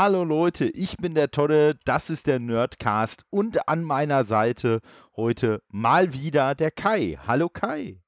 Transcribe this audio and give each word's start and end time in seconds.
Hallo 0.00 0.22
Leute, 0.22 0.66
ich 0.68 0.96
bin 0.96 1.16
der 1.16 1.32
Todde, 1.32 1.76
das 1.84 2.08
ist 2.08 2.28
der 2.28 2.38
Nerdcast 2.38 3.24
und 3.30 3.68
an 3.68 3.82
meiner 3.82 4.24
Seite 4.24 4.80
heute 5.16 5.60
mal 5.70 6.12
wieder 6.12 6.54
der 6.54 6.70
Kai. 6.70 7.18
Hallo 7.26 7.48
Kai. 7.48 8.00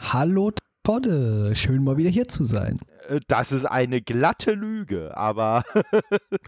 Hallo 0.00 0.50
Todde, 0.82 1.54
schön 1.54 1.84
mal 1.84 1.98
wieder 1.98 2.08
hier 2.08 2.26
zu 2.26 2.42
sein. 2.42 2.78
Äh, 3.10 3.20
das 3.28 3.52
ist 3.52 3.66
eine 3.66 4.00
glatte 4.00 4.52
Lüge, 4.52 5.14
aber 5.14 5.64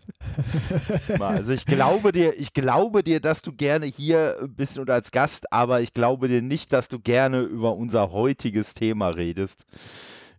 also 1.20 1.52
ich 1.52 1.66
glaube 1.66 2.12
dir, 2.12 2.40
ich 2.40 2.54
glaube 2.54 3.04
dir, 3.04 3.20
dass 3.20 3.42
du 3.42 3.52
gerne 3.52 3.84
hier 3.84 4.38
bist 4.48 4.78
und 4.78 4.88
als 4.88 5.10
Gast, 5.10 5.52
aber 5.52 5.82
ich 5.82 5.92
glaube 5.92 6.28
dir 6.28 6.40
nicht, 6.40 6.72
dass 6.72 6.88
du 6.88 6.98
gerne 6.98 7.42
über 7.42 7.76
unser 7.76 8.10
heutiges 8.10 8.72
Thema 8.72 9.08
redest, 9.08 9.66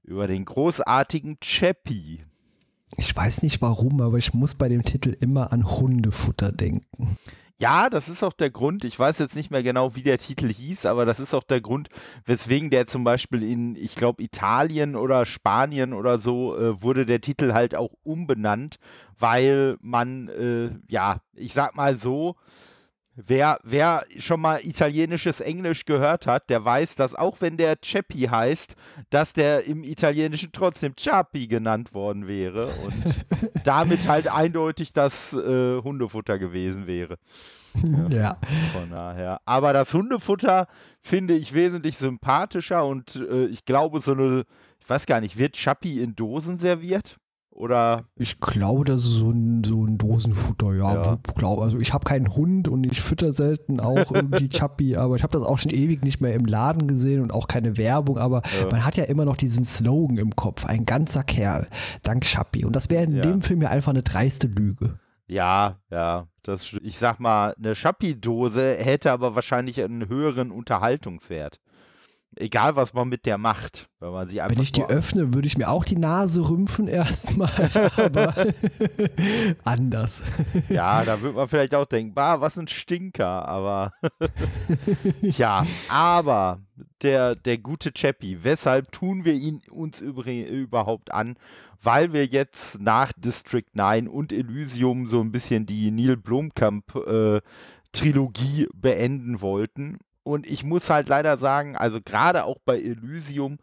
über 0.02 0.26
den 0.26 0.43
großartigen 0.43 1.40
Chappie. 1.40 2.23
Ich 2.98 3.16
weiß 3.16 3.43
nicht 3.43 3.61
warum, 3.61 4.02
aber 4.02 4.17
ich 4.17 4.34
muss 4.34 4.55
bei 4.55 4.67
dem 4.67 4.84
Titel 4.84 5.16
immer 5.20 5.53
an 5.53 5.70
Hundefutter 5.70 6.52
denken. 6.52 7.17
Ja, 7.62 7.89
das 7.89 8.07
ist 8.07 8.23
auch 8.23 8.31
der 8.31 8.49
Grund. 8.49 8.85
Ich 8.85 8.98
weiß 8.98 9.20
jetzt 9.20 9.35
nicht 9.35 9.52
mehr 9.52 9.63
genau, 9.63 9.93
wie 9.93 10.02
der 10.02 10.17
Titel 10.17 10.48
hieß, 10.48 10.85
aber 10.85 11.05
das 11.05 11.20
ist 11.20 11.34
auch 11.34 11.43
der 11.43 11.59
Grund, 11.59 11.89
weswegen 12.25 12.70
der 12.70 12.88
zum 12.88 13.03
Beispiel 13.03 13.43
in, 13.43 13.75
ich 13.75 13.95
glaube, 13.95 14.23
Italien 14.23 14.95
oder 14.95 15.25
Spanien 15.25 15.93
oder 15.93 16.20
so 16.20 16.57
äh, 16.57 16.81
wurde 16.81 17.05
der 17.05 17.20
Titel 17.20 17.52
halt 17.52 17.75
auch 17.75 17.91
umbenannt, 18.03 18.79
weil 19.20 19.77
man, 19.82 20.29
äh, 20.29 20.70
ja, 20.87 21.20
ich 21.35 21.54
sag 21.54 21.76
mal 21.76 21.98
so, 21.98 22.37
Wer, 23.27 23.59
wer 23.63 24.05
schon 24.17 24.39
mal 24.39 24.65
italienisches 24.65 25.41
Englisch 25.41 25.85
gehört 25.85 26.25
hat, 26.25 26.49
der 26.49 26.63
weiß, 26.63 26.95
dass 26.95 27.15
auch 27.15 27.41
wenn 27.41 27.57
der 27.57 27.77
Ceppi 27.81 28.27
heißt, 28.29 28.76
dass 29.09 29.34
der 29.34 29.65
im 29.65 29.84
Italienischen 29.84 30.51
trotzdem 30.53 30.95
Chapi 30.95 31.48
genannt 31.48 31.93
worden 31.93 32.27
wäre 32.27 32.67
und 32.77 33.03
damit 33.65 34.07
halt 34.07 34.27
eindeutig 34.29 34.93
das 34.93 35.34
äh, 35.34 35.81
Hundefutter 35.81 36.39
gewesen 36.39 36.87
wäre. 36.87 37.17
Ja. 38.09 38.35
Von 38.73 38.89
daher. 38.89 39.41
Aber 39.45 39.73
das 39.73 39.93
Hundefutter 39.93 40.67
finde 41.01 41.35
ich 41.35 41.54
wesentlich 41.54 41.98
sympathischer 41.98 42.83
und 42.83 43.15
äh, 43.15 43.45
ich 43.45 43.63
glaube, 43.63 44.01
so 44.01 44.13
eine, 44.13 44.45
ich 44.79 44.89
weiß 44.89 45.05
gar 45.05 45.21
nicht, 45.21 45.37
wird 45.37 45.55
Chapi 45.55 46.01
in 46.01 46.15
Dosen 46.15 46.57
serviert? 46.57 47.18
Oder? 47.60 48.05
Ich 48.15 48.40
glaube, 48.40 48.85
das 48.85 49.02
ist 49.02 49.18
so 49.18 49.32
ein, 49.32 49.65
so 49.65 49.84
ein 49.84 49.98
Dosenfutter, 49.98 50.74
ja. 50.76 51.04
ja. 51.04 51.20
Glaub, 51.35 51.60
also 51.60 51.77
ich 51.77 51.93
habe 51.93 52.05
keinen 52.05 52.34
Hund 52.34 52.70
und 52.70 52.85
ich 52.85 53.01
fütter 53.01 53.34
selten 53.34 53.82
auch 53.82 54.13
irgendwie 54.13 54.48
Chappi, 54.57 54.96
aber 54.96 55.18
ich 55.18 55.24
habe 55.24 55.38
das 55.38 55.46
auch 55.46 55.60
schon 55.60 55.74
ewig 55.74 56.01
nicht 56.01 56.21
mehr 56.21 56.34
im 56.35 56.46
Laden 56.46 56.88
gesehen 56.88 57.21
und 57.21 57.34
auch 57.34 57.48
keine 57.49 57.76
Werbung, 57.76 58.18
aber 58.18 58.43
ja. 58.57 58.68
man 58.71 58.85
hat 58.85 58.96
ja 58.96 59.04
immer 59.04 59.26
noch 59.26 59.35
diesen 59.35 59.66
Slogan 59.66 60.18
im 60.18 60.38
Kopf, 60.38 60.66
ein 60.66 60.85
ganzer 60.85 61.26
Kerl, 61.26 61.68
dank 62.01 62.24
Chappi. 62.24 62.63
Und 62.63 62.77
das 62.77 62.90
wäre 62.90 63.04
in 63.04 63.16
ja. 63.16 63.24
dem 63.24 63.41
Film 63.41 63.62
ja 63.62 63.68
einfach 63.68 63.91
eine 63.91 64.03
dreiste 64.03 64.47
Lüge. 64.47 64.97
Ja, 65.28 65.79
ja. 65.91 66.28
Das, 66.44 66.73
ich 66.81 66.97
sag 66.97 67.19
mal, 67.19 67.56
eine 67.59 67.75
Schappi-Dose 67.75 68.78
hätte 68.78 69.12
aber 69.12 69.35
wahrscheinlich 69.35 69.84
einen 69.84 70.07
höheren 70.07 70.51
Unterhaltungswert. 70.51 71.59
Egal, 72.35 72.75
was 72.75 72.94
man 72.94 73.09
mit 73.09 73.25
der 73.25 73.38
macht. 73.38 73.90
Wenn, 74.00 74.12
man 74.12 74.30
sie 74.30 74.40
einfach 74.40 74.56
wenn 74.56 74.63
ich 74.63 74.72
die 74.72 74.84
öffne, 74.84 75.34
würde 75.34 75.47
ich 75.47 75.58
mir 75.58 75.68
auch 75.68 75.84
die 75.84 75.97
Nase 75.97 76.47
rümpfen 76.47 76.88
erstmal, 76.88 77.50
aber 77.97 78.34
anders. 79.63 80.22
Ja, 80.69 81.03
da 81.03 81.22
würde 81.22 81.35
man 81.35 81.47
vielleicht 81.47 81.74
auch 81.74 81.85
denken, 81.85 82.13
bah, 82.13 82.40
was 82.40 82.57
ein 82.57 82.68
Stinker, 82.68 83.47
aber 83.47 83.94
ja, 85.22 85.66
aber 85.89 86.59
der, 87.01 87.34
der 87.34 87.57
gute 87.57 87.91
Chappie, 87.91 88.38
weshalb 88.44 88.91
tun 88.91 89.25
wir 89.25 89.34
ihn 89.34 89.62
uns 89.72 90.00
überhaupt 90.00 91.12
an? 91.12 91.35
Weil 91.81 92.13
wir 92.13 92.25
jetzt 92.25 92.79
nach 92.79 93.12
District 93.13 93.68
9 93.73 94.07
und 94.07 94.31
Elysium 94.31 95.07
so 95.07 95.19
ein 95.19 95.31
bisschen 95.31 95.66
die 95.66 95.89
Neil 95.91 96.16
Blomkamp 96.18 96.95
äh, 96.95 97.41
Trilogie 97.91 98.68
beenden 98.73 99.41
wollten 99.41 99.97
und 100.24 100.46
ich 100.46 100.63
muss 100.63 100.90
halt 100.90 101.09
leider 101.09 101.38
sagen, 101.38 101.75
also 101.75 102.00
gerade 102.02 102.46
auch 102.46 102.57
bei 102.66 102.78
Elysium, 102.80 103.57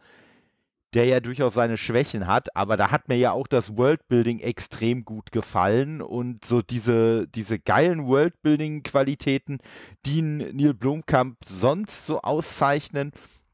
der 0.94 1.04
ja 1.04 1.20
durchaus 1.20 1.54
seine 1.54 1.76
Schwächen 1.76 2.26
hat, 2.26 2.56
aber 2.56 2.76
da 2.76 2.90
hat 2.90 3.08
mir 3.08 3.16
ja 3.16 3.32
auch 3.32 3.46
das 3.46 3.76
Worldbuilding 3.76 4.38
extrem 4.38 5.04
gut 5.04 5.30
gefallen 5.30 6.00
und 6.00 6.44
so 6.44 6.62
diese, 6.62 7.28
diese 7.28 7.58
geilen 7.58 8.06
Worldbuilding-Qualitäten, 8.06 9.58
die 10.06 10.22
Neil 10.22 10.74
Blomkamp 10.74 11.38
sonst 11.44 12.06
so 12.06 12.22
auszeichnen, 12.22 13.12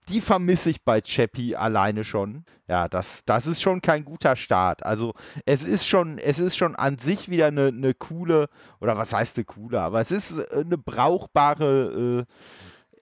die 0.08 0.20
vermisse 0.20 0.70
ich 0.70 0.84
bei 0.84 1.00
Chappie 1.00 1.56
alleine 1.56 2.04
schon. 2.04 2.44
Ja, 2.68 2.88
das, 2.88 3.24
das 3.24 3.46
ist 3.46 3.60
schon 3.60 3.80
kein 3.80 4.04
guter 4.04 4.36
Start. 4.36 4.84
Also 4.84 5.14
es 5.44 5.64
ist 5.64 5.86
schon, 5.86 6.18
es 6.18 6.38
ist 6.38 6.56
schon 6.56 6.74
an 6.74 6.98
sich 6.98 7.28
wieder 7.28 7.46
eine, 7.46 7.68
eine 7.68 7.94
coole, 7.94 8.48
oder 8.80 8.96
was 8.96 9.12
heißt 9.12 9.36
eine 9.36 9.44
coole, 9.44 9.80
aber 9.80 10.00
es 10.00 10.10
ist 10.10 10.52
eine 10.52 10.78
brauchbare 10.78 12.26
äh, 12.28 12.32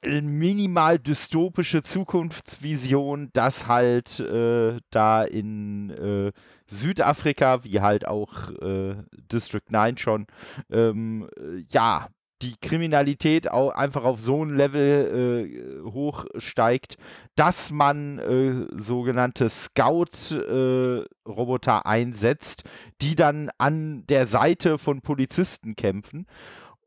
minimal 0.02 0.98
dystopische 0.98 1.82
Zukunftsvision, 1.82 3.30
dass 3.32 3.66
halt 3.66 4.20
äh, 4.20 4.78
da 4.90 5.24
in 5.24 5.90
äh, 5.90 6.32
Südafrika, 6.66 7.64
wie 7.64 7.80
halt 7.80 8.06
auch 8.06 8.50
äh, 8.62 8.96
District 9.30 9.60
9 9.68 9.98
schon, 9.98 10.26
ähm, 10.70 11.28
äh, 11.36 11.64
ja, 11.70 12.08
die 12.42 12.54
Kriminalität 12.60 13.50
auch 13.50 13.72
einfach 13.72 14.04
auf 14.04 14.20
so 14.20 14.44
ein 14.44 14.54
Level 14.56 15.82
äh, 15.84 15.90
hochsteigt, 15.90 16.96
dass 17.36 17.70
man 17.70 18.18
äh, 18.18 18.66
sogenannte 18.80 19.48
Scout-Roboter 19.50 21.84
einsetzt, 21.84 22.64
die 23.02 23.14
dann 23.14 23.50
an 23.58 24.06
der 24.06 24.26
Seite 24.26 24.78
von 24.78 25.02
Polizisten 25.02 25.76
kämpfen. 25.76 26.26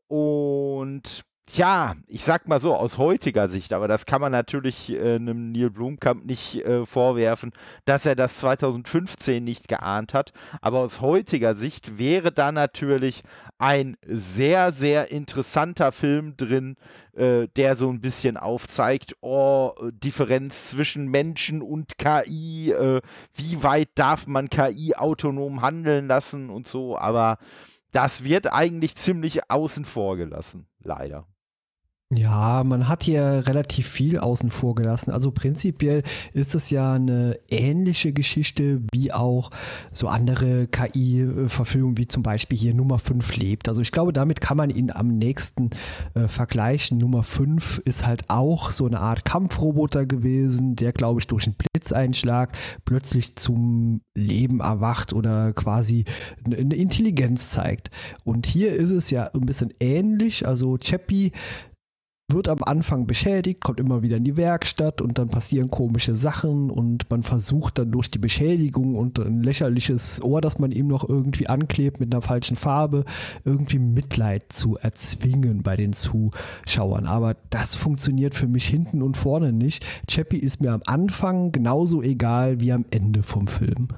Und 0.08 1.24
Tja, 1.46 1.94
ich 2.06 2.24
sag 2.24 2.48
mal 2.48 2.58
so, 2.58 2.74
aus 2.74 2.96
heutiger 2.96 3.50
Sicht, 3.50 3.74
aber 3.74 3.86
das 3.86 4.06
kann 4.06 4.22
man 4.22 4.32
natürlich 4.32 4.90
äh, 4.90 5.16
einem 5.16 5.52
Neil 5.52 5.68
Blomkamp 5.68 6.24
nicht 6.24 6.56
äh, 6.64 6.86
vorwerfen, 6.86 7.52
dass 7.84 8.06
er 8.06 8.16
das 8.16 8.38
2015 8.38 9.44
nicht 9.44 9.68
geahnt 9.68 10.14
hat. 10.14 10.32
Aber 10.62 10.78
aus 10.78 11.02
heutiger 11.02 11.54
Sicht 11.54 11.98
wäre 11.98 12.32
da 12.32 12.50
natürlich 12.50 13.22
ein 13.58 13.98
sehr, 14.06 14.72
sehr 14.72 15.10
interessanter 15.10 15.92
Film 15.92 16.34
drin, 16.38 16.76
äh, 17.12 17.46
der 17.56 17.76
so 17.76 17.90
ein 17.90 18.00
bisschen 18.00 18.38
aufzeigt, 18.38 19.14
oh, 19.20 19.74
Differenz 19.92 20.68
zwischen 20.70 21.08
Menschen 21.08 21.60
und 21.60 21.98
KI, 21.98 22.72
äh, 22.72 23.02
wie 23.34 23.62
weit 23.62 23.90
darf 23.96 24.26
man 24.26 24.48
KI 24.48 24.94
autonom 24.96 25.60
handeln 25.60 26.06
lassen 26.06 26.48
und 26.48 26.68
so. 26.68 26.96
Aber 26.96 27.36
das 27.92 28.24
wird 28.24 28.50
eigentlich 28.50 28.96
ziemlich 28.96 29.50
außen 29.50 29.84
vor 29.84 30.16
gelassen, 30.16 30.66
leider. 30.82 31.26
Ja, 32.12 32.62
man 32.64 32.86
hat 32.86 33.02
hier 33.02 33.44
relativ 33.46 33.88
viel 33.88 34.18
außen 34.18 34.50
vor 34.50 34.74
gelassen. 34.74 35.10
Also 35.10 35.30
prinzipiell 35.30 36.02
ist 36.32 36.54
es 36.54 36.70
ja 36.70 36.92
eine 36.92 37.38
ähnliche 37.50 38.12
Geschichte 38.12 38.82
wie 38.92 39.12
auch 39.12 39.50
so 39.92 40.08
andere 40.08 40.68
KI-Verfügungen, 40.68 41.96
wie 41.96 42.06
zum 42.06 42.22
Beispiel 42.22 42.58
hier 42.58 42.74
Nummer 42.74 42.98
5 42.98 43.36
lebt. 43.36 43.68
Also 43.68 43.80
ich 43.80 43.90
glaube, 43.90 44.12
damit 44.12 44.42
kann 44.42 44.56
man 44.56 44.70
ihn 44.70 44.90
am 44.90 45.08
nächsten 45.08 45.70
äh, 46.14 46.28
vergleichen. 46.28 46.98
Nummer 46.98 47.22
5 47.22 47.82
ist 47.84 48.06
halt 48.06 48.28
auch 48.28 48.70
so 48.70 48.86
eine 48.86 49.00
Art 49.00 49.24
Kampfroboter 49.24 50.04
gewesen, 50.04 50.76
der, 50.76 50.92
glaube 50.92 51.20
ich, 51.20 51.26
durch 51.26 51.46
einen 51.46 51.56
Blitzeinschlag 51.56 52.52
plötzlich 52.84 53.34
zum 53.36 54.02
Leben 54.14 54.60
erwacht 54.60 55.14
oder 55.14 55.52
quasi 55.54 56.04
eine 56.44 56.76
Intelligenz 56.76 57.48
zeigt. 57.48 57.90
Und 58.24 58.46
hier 58.46 58.74
ist 58.74 58.90
es 58.90 59.10
ja 59.10 59.30
ein 59.32 59.46
bisschen 59.46 59.72
ähnlich. 59.80 60.46
Also 60.46 60.76
Chappie 60.76 61.32
wird 62.28 62.48
am 62.48 62.62
Anfang 62.62 63.06
beschädigt, 63.06 63.62
kommt 63.62 63.78
immer 63.78 64.02
wieder 64.02 64.16
in 64.16 64.24
die 64.24 64.36
Werkstatt 64.36 65.02
und 65.02 65.18
dann 65.18 65.28
passieren 65.28 65.70
komische 65.70 66.16
Sachen 66.16 66.70
und 66.70 67.10
man 67.10 67.22
versucht 67.22 67.78
dann 67.78 67.90
durch 67.90 68.10
die 68.10 68.18
Beschädigung 68.18 68.96
und 68.96 69.18
ein 69.18 69.42
lächerliches 69.42 70.22
Ohr, 70.22 70.40
das 70.40 70.58
man 70.58 70.72
ihm 70.72 70.86
noch 70.86 71.06
irgendwie 71.06 71.48
anklebt 71.48 72.00
mit 72.00 72.12
einer 72.12 72.22
falschen 72.22 72.56
Farbe, 72.56 73.04
irgendwie 73.44 73.78
Mitleid 73.78 74.52
zu 74.52 74.76
erzwingen 74.76 75.62
bei 75.62 75.76
den 75.76 75.92
Zuschauern. 75.92 77.06
Aber 77.06 77.36
das 77.50 77.76
funktioniert 77.76 78.34
für 78.34 78.48
mich 78.48 78.66
hinten 78.66 79.02
und 79.02 79.16
vorne 79.16 79.52
nicht. 79.52 79.86
Chappie 80.08 80.38
ist 80.38 80.62
mir 80.62 80.72
am 80.72 80.82
Anfang 80.86 81.52
genauso 81.52 82.02
egal 82.02 82.58
wie 82.58 82.72
am 82.72 82.86
Ende 82.90 83.22
vom 83.22 83.48
Film. 83.48 83.88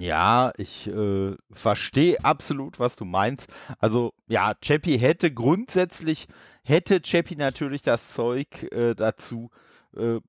Ja, 0.00 0.52
ich 0.58 0.86
äh, 0.86 1.34
verstehe 1.50 2.22
absolut, 2.22 2.78
was 2.78 2.94
du 2.94 3.06
meinst. 3.06 3.48
Also 3.78 4.12
ja, 4.28 4.52
Chappie 4.60 4.98
hätte 4.98 5.32
grundsätzlich 5.32 6.28
hätte 6.62 7.00
Chappie 7.02 7.36
natürlich 7.36 7.82
das 7.82 8.12
Zeug 8.12 8.46
äh, 8.72 8.94
dazu, 8.94 9.50
äh, 9.96 10.20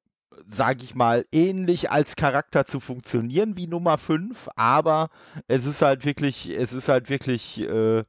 sage 0.49 0.83
ich 0.83 0.95
mal, 0.95 1.25
ähnlich 1.31 1.91
als 1.91 2.15
Charakter 2.15 2.65
zu 2.65 2.79
funktionieren 2.79 3.55
wie 3.55 3.67
Nummer 3.67 3.97
5, 3.97 4.49
aber 4.55 5.09
es 5.47 5.65
ist 5.65 5.81
halt 5.81 6.05
wirklich, 6.05 6.49
es 6.49 6.73
ist 6.73 6.89
halt 6.89 7.09
wirklich, 7.09 7.59
äh, 7.59 8.03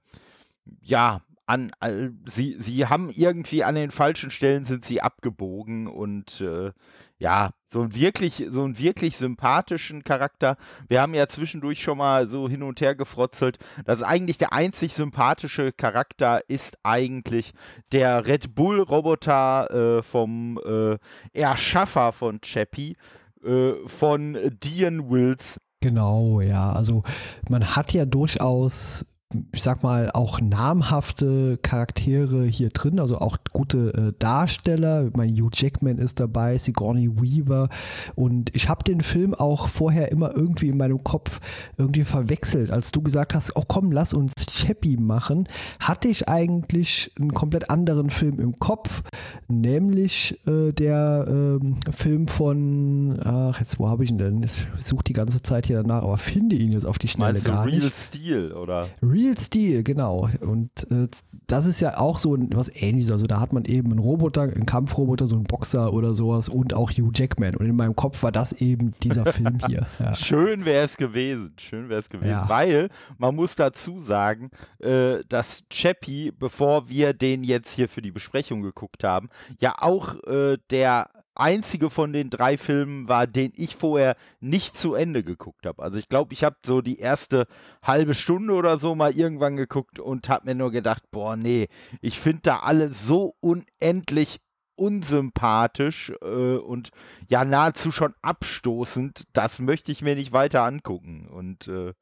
ja, 0.81 1.21
an, 1.46 1.73
äh, 1.81 2.08
sie, 2.26 2.56
sie 2.58 2.87
haben 2.87 3.11
irgendwie 3.11 3.64
an 3.64 3.75
den 3.75 3.91
falschen 3.91 4.31
Stellen 4.31 4.67
sind 4.67 4.85
sie 4.85 5.00
abgebogen 5.00 5.87
und 5.87 6.41
äh, 6.41 6.73
ja, 7.19 7.50
so 7.73 7.82
einen 7.82 7.94
wirklich, 7.94 8.46
so 8.50 8.64
einen 8.64 8.79
wirklich 8.79 9.17
sympathischen 9.17 10.05
Charakter. 10.05 10.56
Wir 10.88 11.00
haben 11.00 11.14
ja 11.14 11.29
zwischendurch 11.29 11.82
schon 11.82 11.99
mal 11.99 12.29
so 12.29 12.49
hin 12.49 12.62
und 12.62 12.81
her 12.81 12.94
gefrotzelt. 12.94 13.58
Das 13.85 13.96
ist 13.96 14.02
eigentlich 14.02 14.38
der 14.38 14.52
einzig 14.52 14.94
sympathische 14.94 15.73
Charakter 15.73 16.43
ist 16.49 16.79
eigentlich 16.82 17.52
der 17.93 18.26
Red 18.26 18.55
Bull-Roboter 18.55 19.99
äh, 19.99 20.02
vom 20.02 20.58
äh, 20.64 20.99
Erschaffer 21.32 22.12
von 22.12 22.41
Chappie, 22.41 22.96
äh, 23.44 23.73
von 23.87 24.38
Dean 24.62 25.11
Wills. 25.11 25.61
Genau, 25.81 26.41
ja. 26.41 26.73
Also 26.73 27.02
man 27.49 27.76
hat 27.76 27.93
ja 27.93 28.06
durchaus 28.06 29.05
ich 29.52 29.62
sag 29.62 29.82
mal, 29.82 30.10
auch 30.12 30.40
namhafte 30.40 31.58
Charaktere 31.62 32.44
hier 32.44 32.70
drin, 32.70 33.00
also 33.00 33.19
auch 33.19 33.38
gute 33.52 33.94
äh, 33.94 34.12
Darsteller. 34.19 35.06
Ich 35.06 35.16
meine, 35.16 35.32
Hugh 35.32 35.50
Jackman 35.52 35.98
ist 35.98 36.20
dabei, 36.20 36.56
Sigourney 36.58 37.10
Weaver. 37.10 37.69
Und 38.14 38.54
ich 38.54 38.69
habe 38.69 38.84
den 38.84 39.00
Film 39.00 39.34
auch 39.34 39.69
vorher 39.69 40.12
immer 40.12 40.34
irgendwie 40.34 40.69
in 40.69 40.76
meinem 40.76 41.02
Kopf 41.02 41.40
irgendwie 41.76 42.04
verwechselt. 42.04 42.70
Als 42.70 42.92
du 42.92 43.02
gesagt 43.02 43.34
hast, 43.34 43.56
oh 43.56 43.64
komm, 43.66 43.92
lass 43.92 44.14
uns 44.14 44.32
Chappie 44.48 44.96
machen, 44.96 45.48
hatte 45.81 46.08
ich 46.08 46.28
eigentlich 46.28 47.12
einen 47.19 47.34
komplett 47.34 47.70
anderen 47.70 48.10
Film 48.10 48.38
im 48.38 48.58
Kopf, 48.58 49.02
nämlich 49.48 50.38
äh, 50.46 50.72
der 50.72 51.58
äh, 51.60 51.92
Film 51.92 52.28
von, 52.28 53.19
ach, 53.25 53.58
jetzt, 53.58 53.78
wo 53.78 53.88
habe 53.88 54.04
ich 54.04 54.10
ihn 54.10 54.19
denn? 54.19 54.42
Ich 54.42 54.66
suche 54.78 55.04
die 55.04 55.12
ganze 55.12 55.42
Zeit 55.42 55.66
hier 55.66 55.82
danach, 55.82 56.02
aber 56.02 56.19
finde 56.19 56.56
ihn 56.56 56.72
jetzt 56.72 56.86
auf 56.86 56.98
die 56.98 57.08
Schnelle 57.08 57.32
Meinst 57.32 57.46
gar 57.46 57.64
du 57.64 57.70
Real 57.70 57.84
nicht. 57.84 57.96
Steel, 57.96 58.52
oder? 58.52 58.88
Real 59.02 59.24
Steel, 59.37 59.82
genau. 59.82 60.29
Und 60.41 60.71
äh, 60.91 61.09
das 61.47 61.67
ist 61.67 61.81
ja 61.81 61.99
auch 61.99 62.19
so 62.19 62.37
was 62.55 62.71
ähnliches. 62.75 63.11
Also 63.12 63.26
da 63.26 63.41
hat 63.41 63.53
man 63.53 63.65
eben 63.65 63.91
einen 63.91 63.99
Roboter, 63.99 64.43
einen 64.43 64.67
Kampfroboter, 64.67 65.26
so 65.26 65.37
einen 65.37 65.44
Boxer 65.44 65.93
oder 65.93 66.15
sowas 66.15 66.49
und 66.49 66.75
auch 66.75 66.91
Hugh 66.91 67.11
Jackman. 67.15 67.55
Und 67.56 67.67
in 67.67 67.76
meinem 67.76 67.97
Kopf 67.97 68.23
war 68.23 68.32
das 68.32 68.53
eben 68.53 68.93
dieser 69.03 69.26
Film 69.26 69.59
hier. 69.67 69.87
Ja. 69.99 70.15
Schön 70.17 70.65
wäre 70.65 70.85
es 70.85 70.97
gewesen, 70.97 71.53
schön 71.59 71.88
wäre 71.88 72.00
es 72.00 72.09
gewesen, 72.09 72.31
Ja. 72.31 72.49
weil 72.49 72.88
man 73.19 73.35
muss 73.35 73.55
dazu 73.55 74.00
sagen, 74.00 74.50
äh, 74.81 75.19
dass 75.29 75.65
Chappie, 75.70 76.31
bevor 76.32 76.88
wir 76.88 77.12
den 77.12 77.44
jetzt 77.44 77.73
hier 77.73 77.88
für 77.88 78.03
die 78.03 78.11
Besprechung 78.11 78.62
geguckt 78.62 79.05
haben, 79.05 79.29
ja 79.61 79.75
auch 79.81 80.23
äh, 80.25 80.59
der 80.70 81.11
einzige 81.34 81.90
von 81.90 82.12
den 82.12 82.31
drei 82.31 82.56
Filmen 82.56 83.08
war, 83.08 83.26
den 83.26 83.52
ich 83.56 83.76
vorher 83.76 84.16
nicht 84.40 84.76
zu 84.76 84.94
Ende 84.94 85.22
geguckt 85.22 85.66
habe. 85.66 85.82
Also 85.82 85.98
ich 85.98 86.08
glaube, 86.08 86.32
ich 86.32 86.44
habe 86.44 86.56
so 86.64 86.81
die 86.81 86.98
erste 86.98 87.46
halbe 87.84 88.14
Stunde 88.14 88.54
oder 88.54 88.78
so 88.78 88.94
mal 88.94 89.14
irgendwann 89.14 89.56
geguckt 89.56 89.98
und 89.98 90.28
habe 90.28 90.46
mir 90.46 90.54
nur 90.54 90.70
gedacht, 90.70 91.02
boah, 91.10 91.36
nee, 91.36 91.69
ich 92.00 92.19
finde 92.20 92.42
da 92.42 92.58
alle 92.60 92.92
so 92.92 93.34
unendlich 93.40 94.40
unsympathisch 94.76 96.12
äh, 96.20 96.56
und 96.56 96.90
ja 97.28 97.44
nahezu 97.44 97.90
schon 97.90 98.14
abstoßend. 98.22 99.25
Das 99.32 99.58
möchte 99.58 99.92
ich 99.92 100.02
mir 100.02 100.14
nicht 100.16 100.32
weiter 100.32 100.62
angucken. 100.62 101.28
Und 101.28 101.69
äh, 101.69 101.94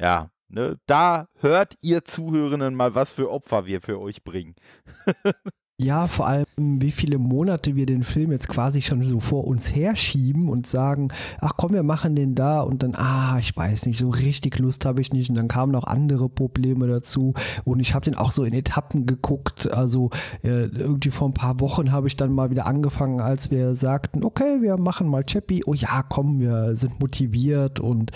ja, 0.00 0.30
ne, 0.48 0.78
da 0.86 1.28
hört 1.40 1.76
ihr 1.82 2.04
Zuhörenden 2.04 2.74
mal, 2.74 2.94
was 2.94 3.12
für 3.12 3.30
Opfer 3.30 3.66
wir 3.66 3.80
für 3.80 4.00
euch 4.00 4.24
bringen. 4.24 4.54
Ja, 5.80 6.06
vor 6.06 6.28
allem, 6.28 6.46
wie 6.56 6.92
viele 6.92 7.18
Monate 7.18 7.74
wir 7.74 7.84
den 7.84 8.04
Film 8.04 8.30
jetzt 8.30 8.48
quasi 8.48 8.80
schon 8.80 9.04
so 9.04 9.18
vor 9.18 9.44
uns 9.44 9.74
herschieben 9.74 10.48
und 10.48 10.68
sagen, 10.68 11.08
ach 11.40 11.54
komm, 11.56 11.72
wir 11.72 11.82
machen 11.82 12.14
den 12.14 12.36
da 12.36 12.60
und 12.60 12.84
dann, 12.84 12.94
ah, 12.94 13.38
ich 13.40 13.56
weiß 13.56 13.86
nicht, 13.86 13.98
so 13.98 14.08
richtig 14.08 14.60
Lust 14.60 14.84
habe 14.84 15.00
ich 15.00 15.12
nicht. 15.12 15.30
Und 15.30 15.34
dann 15.34 15.48
kamen 15.48 15.72
noch 15.72 15.82
andere 15.82 16.28
Probleme 16.28 16.86
dazu. 16.86 17.34
Und 17.64 17.80
ich 17.80 17.92
habe 17.92 18.04
den 18.04 18.14
auch 18.14 18.30
so 18.30 18.44
in 18.44 18.52
Etappen 18.52 19.06
geguckt, 19.06 19.68
also 19.68 20.10
äh, 20.44 20.66
irgendwie 20.66 21.10
vor 21.10 21.28
ein 21.28 21.34
paar 21.34 21.58
Wochen 21.58 21.90
habe 21.90 22.06
ich 22.06 22.16
dann 22.16 22.32
mal 22.32 22.50
wieder 22.50 22.66
angefangen, 22.66 23.20
als 23.20 23.50
wir 23.50 23.74
sagten, 23.74 24.22
okay, 24.22 24.62
wir 24.62 24.76
machen 24.76 25.08
mal 25.08 25.24
Chappie, 25.24 25.64
oh 25.66 25.74
ja, 25.74 26.04
komm, 26.08 26.38
wir 26.38 26.76
sind 26.76 27.00
motiviert. 27.00 27.80
Und 27.80 28.12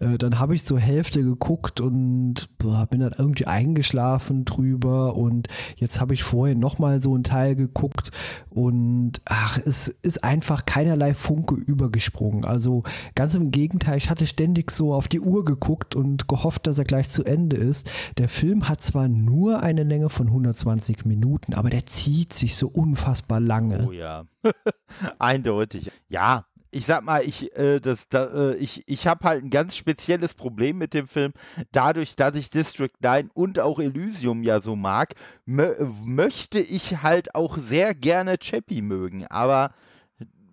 äh, 0.00 0.16
dann 0.16 0.38
habe 0.38 0.54
ich 0.54 0.62
so 0.62 0.78
Hälfte 0.78 1.22
geguckt 1.22 1.82
und 1.82 2.48
boah, 2.56 2.86
bin 2.86 3.00
dann 3.00 3.12
irgendwie 3.18 3.44
eingeschlafen 3.44 4.46
drüber. 4.46 5.14
Und 5.14 5.48
jetzt 5.76 6.00
habe 6.00 6.14
ich 6.14 6.22
vorhin 6.22 6.58
nochmal 6.58 7.01
so 7.02 7.14
einen 7.14 7.24
Teil 7.24 7.56
geguckt 7.56 8.10
und 8.50 9.20
ach, 9.24 9.58
es 9.58 9.88
ist 9.88 10.24
einfach 10.24 10.64
keinerlei 10.66 11.14
Funke 11.14 11.54
übergesprungen. 11.54 12.44
Also 12.44 12.84
ganz 13.14 13.34
im 13.34 13.50
Gegenteil, 13.50 13.98
ich 13.98 14.10
hatte 14.10 14.26
ständig 14.26 14.70
so 14.70 14.94
auf 14.94 15.08
die 15.08 15.20
Uhr 15.20 15.44
geguckt 15.44 15.94
und 15.96 16.28
gehofft, 16.28 16.66
dass 16.66 16.78
er 16.78 16.84
gleich 16.84 17.10
zu 17.10 17.24
Ende 17.24 17.56
ist. 17.56 17.90
Der 18.18 18.28
Film 18.28 18.68
hat 18.68 18.80
zwar 18.80 19.08
nur 19.08 19.62
eine 19.62 19.82
Länge 19.84 20.08
von 20.08 20.28
120 20.28 21.04
Minuten, 21.04 21.54
aber 21.54 21.70
der 21.70 21.86
zieht 21.86 22.32
sich 22.32 22.56
so 22.56 22.68
unfassbar 22.68 23.40
lange. 23.40 23.86
Oh 23.88 23.92
ja, 23.92 24.24
eindeutig. 25.18 25.90
Ja, 26.08 26.46
ich 26.72 26.86
sag 26.86 27.04
mal, 27.04 27.22
ich, 27.22 27.54
äh, 27.54 27.80
da, 27.80 28.24
äh, 28.24 28.56
ich, 28.56 28.82
ich 28.86 29.06
habe 29.06 29.24
halt 29.28 29.44
ein 29.44 29.50
ganz 29.50 29.76
spezielles 29.76 30.32
Problem 30.32 30.78
mit 30.78 30.94
dem 30.94 31.06
Film. 31.06 31.34
Dadurch, 31.70 32.16
dass 32.16 32.34
ich 32.34 32.48
District 32.48 32.94
9 33.00 33.30
und 33.34 33.60
auch 33.60 33.78
Elysium 33.78 34.42
ja 34.42 34.60
so 34.60 34.74
mag, 34.74 35.14
mö 35.44 35.74
möchte 36.04 36.58
ich 36.58 37.02
halt 37.02 37.34
auch 37.34 37.58
sehr 37.58 37.94
gerne 37.94 38.38
Chappie 38.38 38.80
mögen. 38.80 39.26
Aber 39.26 39.74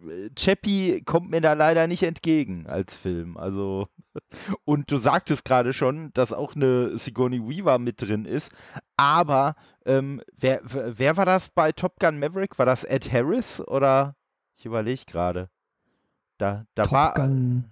äh, 0.07 0.29
Chappie 0.35 1.01
kommt 1.05 1.29
mir 1.31 1.39
da 1.39 1.53
leider 1.53 1.87
nicht 1.87 2.03
entgegen 2.03 2.67
als 2.67 2.97
Film. 2.97 3.37
Also, 3.37 3.87
und 4.65 4.91
du 4.91 4.97
sagtest 4.97 5.45
gerade 5.45 5.71
schon, 5.71 6.11
dass 6.13 6.33
auch 6.33 6.53
eine 6.53 6.97
Sigourney 6.97 7.39
Weaver 7.39 7.79
mit 7.79 8.01
drin 8.01 8.25
ist. 8.25 8.51
Aber 8.97 9.55
ähm, 9.85 10.21
wer, 10.35 10.59
wer 10.65 11.15
war 11.15 11.25
das 11.25 11.47
bei 11.47 11.71
Top 11.71 11.97
Gun 12.01 12.19
Maverick? 12.19 12.59
War 12.59 12.65
das 12.65 12.83
Ed 12.83 13.09
Harris 13.09 13.61
oder? 13.61 14.17
Ich 14.57 14.65
überlege 14.65 15.05
gerade. 15.05 15.49
Da, 16.39 16.65
da 16.73 16.83
Top 16.83 16.91
war. 16.91 17.13
Gun 17.13 17.65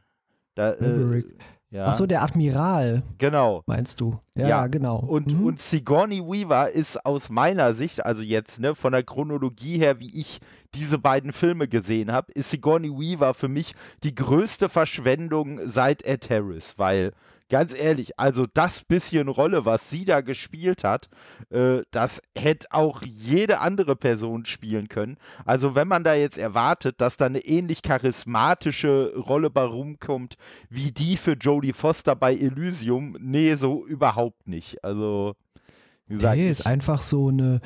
Da. 0.53 0.73
Äh, 0.73 1.23
ja, 1.69 1.85
Achso, 1.87 2.05
der 2.05 2.23
Admiral, 2.23 3.03
genau. 3.17 3.61
meinst 3.65 3.99
du? 3.99 4.17
Ja, 4.35 4.47
Ja, 4.47 4.67
genau. 4.67 4.99
Und, 4.99 5.27
Mhm. 5.27 5.45
und 5.45 5.61
Sigourney 5.61 6.21
Weaver 6.21 6.71
ist 6.71 7.05
aus 7.05 7.29
meiner 7.29 7.73
Sicht, 7.73 8.05
also 8.05 8.21
jetzt 8.21 8.59
ne, 8.59 8.73
von 8.73 8.93
der 8.93 9.03
Chronologie 9.03 9.77
her, 9.77 9.99
wie 9.99 10.17
ich 10.17 10.39
diese 10.73 10.97
beiden 10.97 11.33
Filme 11.33 11.67
gesehen 11.67 12.11
habe, 12.11 12.31
ist 12.31 12.51
Sigourney 12.51 12.89
Weaver 12.89 13.33
für 13.33 13.49
mich 13.49 13.75
die 14.03 14.15
größte 14.15 14.69
Verschwendung 14.69 15.59
seit 15.67 16.03
Ed 16.03 16.29
Harris, 16.29 16.75
weil 16.77 17.11
ganz 17.49 17.73
ehrlich, 17.73 18.19
also 18.19 18.45
das 18.53 18.83
bisschen 18.83 19.27
Rolle, 19.27 19.65
was 19.65 19.89
sie 19.89 20.05
da 20.05 20.21
gespielt 20.21 20.83
hat, 20.83 21.09
äh, 21.49 21.81
das 21.91 22.21
hätte 22.37 22.67
auch 22.71 23.01
jede 23.03 23.59
andere 23.59 23.95
Person 23.95 24.45
spielen 24.45 24.89
können. 24.89 25.17
Also 25.45 25.75
wenn 25.75 25.87
man 25.87 26.03
da 26.03 26.13
jetzt 26.13 26.37
erwartet, 26.37 26.99
dass 27.01 27.17
da 27.17 27.25
eine 27.25 27.39
ähnlich 27.39 27.81
charismatische 27.81 29.13
Rolle 29.15 29.49
bei 29.49 29.63
rumkommt, 29.63 30.35
wie 30.69 30.91
die 30.91 31.17
für 31.17 31.33
Jodie 31.33 31.73
Foster 31.73 32.15
bei 32.15 32.35
Elysium, 32.35 33.17
nee, 33.19 33.55
so 33.55 33.85
überhaupt 33.85 34.47
nicht. 34.47 34.83
Also, 34.83 35.35
wie 36.07 36.15
gesagt, 36.15 36.37
Nee, 36.37 36.49
ist 36.49 36.65
einfach 36.65 37.01
so 37.01 37.27
eine 37.29 37.61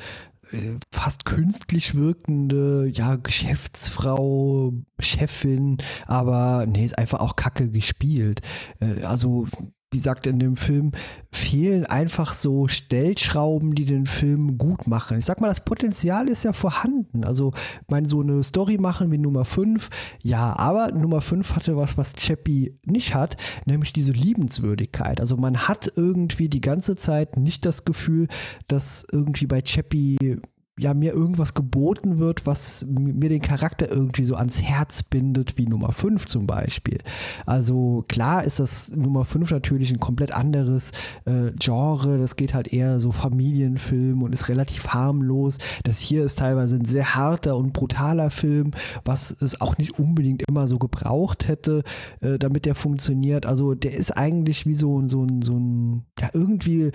fast 0.90 1.24
künstlich 1.24 1.94
wirkende, 1.94 2.90
ja, 2.92 3.16
Geschäftsfrau, 3.16 4.72
Chefin, 4.98 5.78
aber 6.06 6.66
nee, 6.66 6.84
ist 6.84 6.98
einfach 6.98 7.20
auch 7.20 7.36
kacke 7.36 7.70
gespielt. 7.70 8.40
Äh, 8.80 9.02
also, 9.04 9.46
wie 9.92 9.98
gesagt, 9.98 10.26
in 10.26 10.38
dem 10.38 10.56
Film 10.56 10.92
fehlen 11.30 11.84
einfach 11.86 12.32
so 12.32 12.66
Stellschrauben, 12.66 13.74
die 13.74 13.84
den 13.84 14.06
Film 14.06 14.58
gut 14.58 14.86
machen. 14.86 15.18
Ich 15.18 15.26
sag 15.26 15.40
mal, 15.40 15.48
das 15.48 15.64
Potenzial 15.64 16.28
ist 16.28 16.44
ja 16.44 16.52
vorhanden. 16.52 17.24
Also, 17.24 17.52
ich 17.54 17.90
meine, 17.90 18.08
so 18.08 18.20
eine 18.20 18.42
Story 18.42 18.78
machen 18.78 19.12
wie 19.12 19.18
Nummer 19.18 19.44
5, 19.44 19.90
ja, 20.22 20.56
aber 20.56 20.92
Nummer 20.92 21.20
5 21.20 21.54
hatte 21.54 21.76
was, 21.76 21.96
was 21.96 22.14
Chappie 22.14 22.78
nicht 22.84 23.14
hat, 23.14 23.36
nämlich 23.66 23.92
diese 23.92 24.12
Liebenswürdigkeit. 24.12 25.20
Also, 25.20 25.36
man 25.36 25.68
hat 25.68 25.92
irgendwie 25.94 26.48
die 26.48 26.62
ganze 26.62 26.96
Zeit 26.96 27.36
nicht 27.36 27.64
das 27.64 27.84
Gefühl, 27.84 28.28
dass 28.68 29.06
irgendwie 29.12 29.46
bei 29.46 29.60
Chappie 29.60 30.40
ja, 30.78 30.94
mir 30.94 31.12
irgendwas 31.12 31.52
geboten 31.52 32.18
wird, 32.18 32.46
was 32.46 32.86
mir 32.88 33.28
den 33.28 33.42
Charakter 33.42 33.90
irgendwie 33.90 34.24
so 34.24 34.36
ans 34.36 34.62
Herz 34.62 35.02
bindet, 35.02 35.58
wie 35.58 35.66
Nummer 35.66 35.92
5 35.92 36.26
zum 36.26 36.46
Beispiel. 36.46 36.98
Also 37.44 38.04
klar 38.08 38.42
ist 38.44 38.58
das 38.58 38.88
Nummer 38.88 39.26
5 39.26 39.50
natürlich 39.50 39.90
ein 39.92 40.00
komplett 40.00 40.32
anderes 40.32 40.92
äh, 41.26 41.50
Genre. 41.58 42.16
Das 42.16 42.36
geht 42.36 42.54
halt 42.54 42.72
eher 42.72 43.00
so 43.00 43.12
Familienfilm 43.12 44.22
und 44.22 44.32
ist 44.32 44.48
relativ 44.48 44.88
harmlos. 44.88 45.58
Das 45.84 46.00
hier 46.00 46.24
ist 46.24 46.38
teilweise 46.38 46.76
ein 46.76 46.86
sehr 46.86 47.14
harter 47.14 47.56
und 47.58 47.74
brutaler 47.74 48.30
Film, 48.30 48.70
was 49.04 49.30
es 49.30 49.60
auch 49.60 49.76
nicht 49.76 49.98
unbedingt 49.98 50.42
immer 50.48 50.66
so 50.68 50.78
gebraucht 50.78 51.48
hätte, 51.48 51.82
äh, 52.22 52.38
damit 52.38 52.64
der 52.64 52.74
funktioniert. 52.74 53.44
Also 53.44 53.74
der 53.74 53.92
ist 53.92 54.16
eigentlich 54.16 54.64
wie 54.64 54.74
so, 54.74 54.98
ein- 54.98 55.08
so 55.10 55.22
ein, 55.22 55.42
so 55.42 55.52
ein, 55.54 56.06
ja, 56.18 56.30
irgendwie 56.32 56.84
äh, 56.84 56.92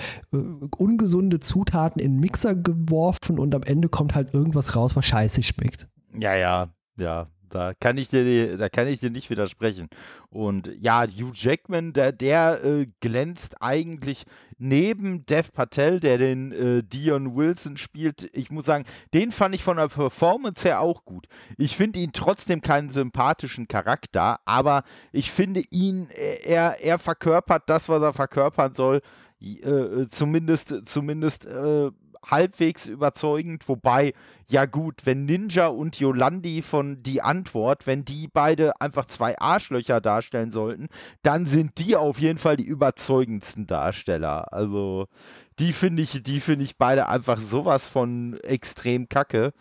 ungesunde 0.77 1.39
Zutaten 1.39 2.01
in 2.01 2.19
Mixer 2.19 2.55
geworfen 2.55 3.37
und 3.37 3.53
am 3.53 3.61
Ende 3.67 3.89
kommt 3.89 4.15
halt 4.15 4.33
irgendwas 4.33 4.75
raus, 4.75 4.95
was 4.95 5.05
scheiße 5.05 5.43
schmeckt. 5.43 5.87
ja, 6.13 6.35
ja, 6.35 6.69
ja. 6.97 7.27
Da 7.49 7.73
kann 7.73 7.97
ich 7.97 8.09
dir, 8.09 8.57
da 8.57 8.69
kann 8.69 8.87
ich 8.87 8.99
dir 8.99 9.09
nicht 9.09 9.29
widersprechen. 9.29 9.87
Und 10.29 10.69
ja, 10.79 11.03
Hugh 11.03 11.31
Jackman, 11.33 11.93
der, 11.93 12.11
der 12.11 12.63
äh, 12.63 12.87
glänzt 12.99 13.61
eigentlich 13.61 14.25
neben 14.57 15.25
Dev 15.25 15.51
Patel, 15.53 15.99
der 15.99 16.17
den 16.17 16.51
äh, 16.51 16.83
Dion 16.83 17.35
Wilson 17.35 17.77
spielt. 17.77 18.29
Ich 18.33 18.51
muss 18.51 18.65
sagen, 18.65 18.85
den 19.13 19.31
fand 19.31 19.55
ich 19.55 19.63
von 19.63 19.77
der 19.77 19.87
Performance 19.87 20.67
her 20.67 20.81
auch 20.81 21.05
gut. 21.05 21.27
Ich 21.57 21.77
finde 21.77 21.99
ihn 21.99 22.11
trotzdem 22.11 22.61
keinen 22.61 22.89
sympathischen 22.89 23.67
Charakter, 23.67 24.39
aber 24.45 24.83
ich 25.11 25.31
finde 25.31 25.63
ihn, 25.69 26.09
er, 26.43 26.81
er 26.81 26.99
verkörpert 26.99 27.63
das, 27.67 27.87
was 27.87 28.01
er 28.01 28.13
verkörpern 28.13 28.75
soll. 28.75 29.01
Äh, 29.39 30.07
zumindest, 30.09 30.75
zumindest 30.85 31.45
äh, 31.45 31.91
halbwegs 32.29 32.85
überzeugend, 32.85 33.67
wobei, 33.67 34.13
ja 34.47 34.65
gut, 34.65 35.05
wenn 35.05 35.25
Ninja 35.25 35.67
und 35.67 35.99
Yolandi 35.99 36.61
von 36.61 37.03
Die 37.03 37.21
Antwort, 37.21 37.87
wenn 37.87 38.05
die 38.05 38.27
beide 38.27 38.79
einfach 38.81 39.05
zwei 39.05 39.37
Arschlöcher 39.39 40.01
darstellen 40.01 40.51
sollten, 40.51 40.87
dann 41.23 41.45
sind 41.45 41.79
die 41.79 41.95
auf 41.95 42.19
jeden 42.19 42.37
Fall 42.39 42.57
die 42.57 42.65
überzeugendsten 42.65 43.67
Darsteller. 43.67 44.53
Also 44.53 45.07
die 45.59 45.73
finde 45.73 46.03
ich, 46.03 46.21
die 46.23 46.39
finde 46.39 46.65
ich 46.65 46.77
beide 46.77 47.09
einfach 47.09 47.39
sowas 47.39 47.87
von 47.87 48.39
extrem 48.41 49.09
kacke. 49.09 49.53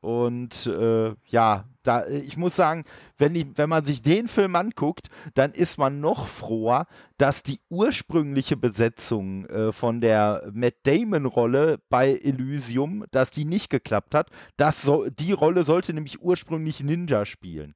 Und 0.00 0.66
äh, 0.66 1.14
ja, 1.26 1.64
da, 1.82 2.06
ich 2.06 2.36
muss 2.36 2.56
sagen, 2.56 2.84
wenn, 3.18 3.34
ich, 3.34 3.46
wenn 3.56 3.68
man 3.68 3.84
sich 3.84 4.02
den 4.02 4.28
Film 4.28 4.56
anguckt, 4.56 5.08
dann 5.34 5.52
ist 5.52 5.78
man 5.78 6.00
noch 6.00 6.26
froher, 6.26 6.86
dass 7.18 7.42
die 7.42 7.60
ursprüngliche 7.68 8.56
Besetzung 8.56 9.46
äh, 9.46 9.72
von 9.72 10.00
der 10.00 10.50
Matt 10.52 10.74
Damon-Rolle 10.84 11.80
bei 11.90 12.12
Elysium, 12.14 13.04
dass 13.10 13.30
die 13.30 13.44
nicht 13.44 13.68
geklappt 13.68 14.14
hat. 14.14 14.30
Das 14.56 14.82
so, 14.82 15.06
die 15.08 15.32
Rolle 15.32 15.64
sollte 15.64 15.92
nämlich 15.92 16.22
ursprünglich 16.22 16.82
Ninja 16.82 17.26
spielen. 17.26 17.74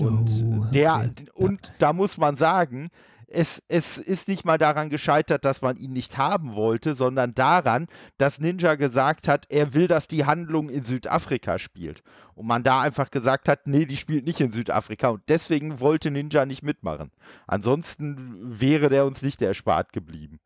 Und 0.00 0.28
oh, 0.42 0.62
okay. 0.62 0.70
der, 0.72 1.10
und 1.34 1.66
ja. 1.66 1.72
da 1.78 1.92
muss 1.92 2.18
man 2.18 2.34
sagen, 2.36 2.90
es, 3.28 3.62
es 3.68 3.98
ist 3.98 4.28
nicht 4.28 4.44
mal 4.44 4.58
daran 4.58 4.90
gescheitert, 4.90 5.44
dass 5.44 5.62
man 5.62 5.76
ihn 5.76 5.92
nicht 5.92 6.18
haben 6.18 6.54
wollte, 6.54 6.94
sondern 6.94 7.34
daran, 7.34 7.86
dass 8.18 8.40
Ninja 8.40 8.74
gesagt 8.74 9.28
hat, 9.28 9.46
er 9.48 9.74
will, 9.74 9.88
dass 9.88 10.08
die 10.08 10.24
Handlung 10.24 10.68
in 10.68 10.84
Südafrika 10.84 11.58
spielt. 11.58 12.02
Und 12.34 12.46
man 12.46 12.62
da 12.62 12.80
einfach 12.80 13.10
gesagt 13.10 13.48
hat, 13.48 13.66
nee, 13.66 13.86
die 13.86 13.96
spielt 13.96 14.24
nicht 14.24 14.40
in 14.40 14.52
Südafrika. 14.52 15.08
Und 15.08 15.22
deswegen 15.28 15.80
wollte 15.80 16.10
Ninja 16.10 16.46
nicht 16.46 16.62
mitmachen. 16.62 17.10
Ansonsten 17.46 18.60
wäre 18.60 18.88
der 18.88 19.06
uns 19.06 19.22
nicht 19.22 19.40
erspart 19.40 19.92
geblieben. 19.92 20.40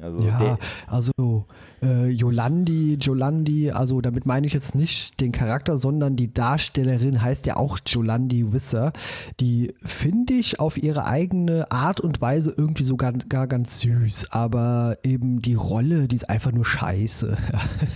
Also 0.00 0.20
ja, 0.20 0.58
also 0.86 1.46
äh, 1.82 2.06
Jolandi, 2.08 2.94
Jolandi, 3.00 3.72
also 3.72 4.00
damit 4.00 4.26
meine 4.26 4.46
ich 4.46 4.52
jetzt 4.52 4.76
nicht 4.76 5.20
den 5.20 5.32
Charakter, 5.32 5.76
sondern 5.76 6.14
die 6.14 6.32
Darstellerin 6.32 7.20
heißt 7.20 7.46
ja 7.46 7.56
auch 7.56 7.80
Jolandi 7.84 8.52
Wisser. 8.52 8.92
Die 9.40 9.74
finde 9.82 10.34
ich 10.34 10.60
auf 10.60 10.80
ihre 10.80 11.06
eigene 11.06 11.70
Art 11.72 12.00
und 12.00 12.20
Weise 12.20 12.54
irgendwie 12.56 12.84
sogar 12.84 13.12
gar 13.12 13.48
ganz 13.48 13.80
süß, 13.80 14.30
aber 14.30 14.98
eben 15.02 15.42
die 15.42 15.54
Rolle, 15.54 16.06
die 16.06 16.16
ist 16.16 16.30
einfach 16.30 16.52
nur 16.52 16.64
scheiße. 16.64 17.36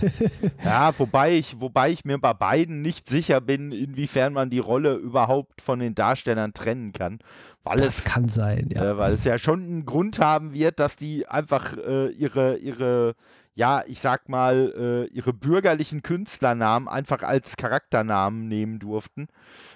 ja, 0.65 0.93
wobei 0.97 1.37
ich, 1.37 1.61
wobei 1.61 1.91
ich 1.91 2.03
mir 2.03 2.17
bei 2.17 2.33
beiden 2.33 2.81
nicht 2.81 3.09
sicher 3.09 3.39
bin, 3.39 3.71
inwiefern 3.71 4.33
man 4.33 4.49
die 4.49 4.59
Rolle 4.59 4.95
überhaupt 4.95 5.61
von 5.61 5.79
den 5.79 5.95
Darstellern 5.95 6.53
trennen 6.53 6.91
kann. 6.91 7.19
Weil 7.63 7.77
das 7.77 7.99
es, 7.99 8.03
kann 8.03 8.27
sein, 8.27 8.69
ja. 8.73 8.91
Äh, 8.91 8.97
weil 8.97 9.13
es 9.13 9.23
ja 9.23 9.37
schon 9.37 9.63
einen 9.63 9.85
Grund 9.85 10.19
haben 10.19 10.53
wird, 10.53 10.79
dass 10.79 10.97
die 10.97 11.27
einfach 11.27 11.77
äh, 11.77 12.09
ihre, 12.09 12.57
ihre 12.57 13.15
ja, 13.55 13.83
ich 13.85 13.99
sag 13.99 14.29
mal, 14.29 14.73
äh, 14.75 15.13
ihre 15.13 15.31
bürgerlichen 15.31 16.01
Künstlernamen 16.01 16.87
einfach 16.87 17.21
als 17.21 17.55
Charakternamen 17.55 18.47
nehmen 18.47 18.79
durften. 18.79 19.27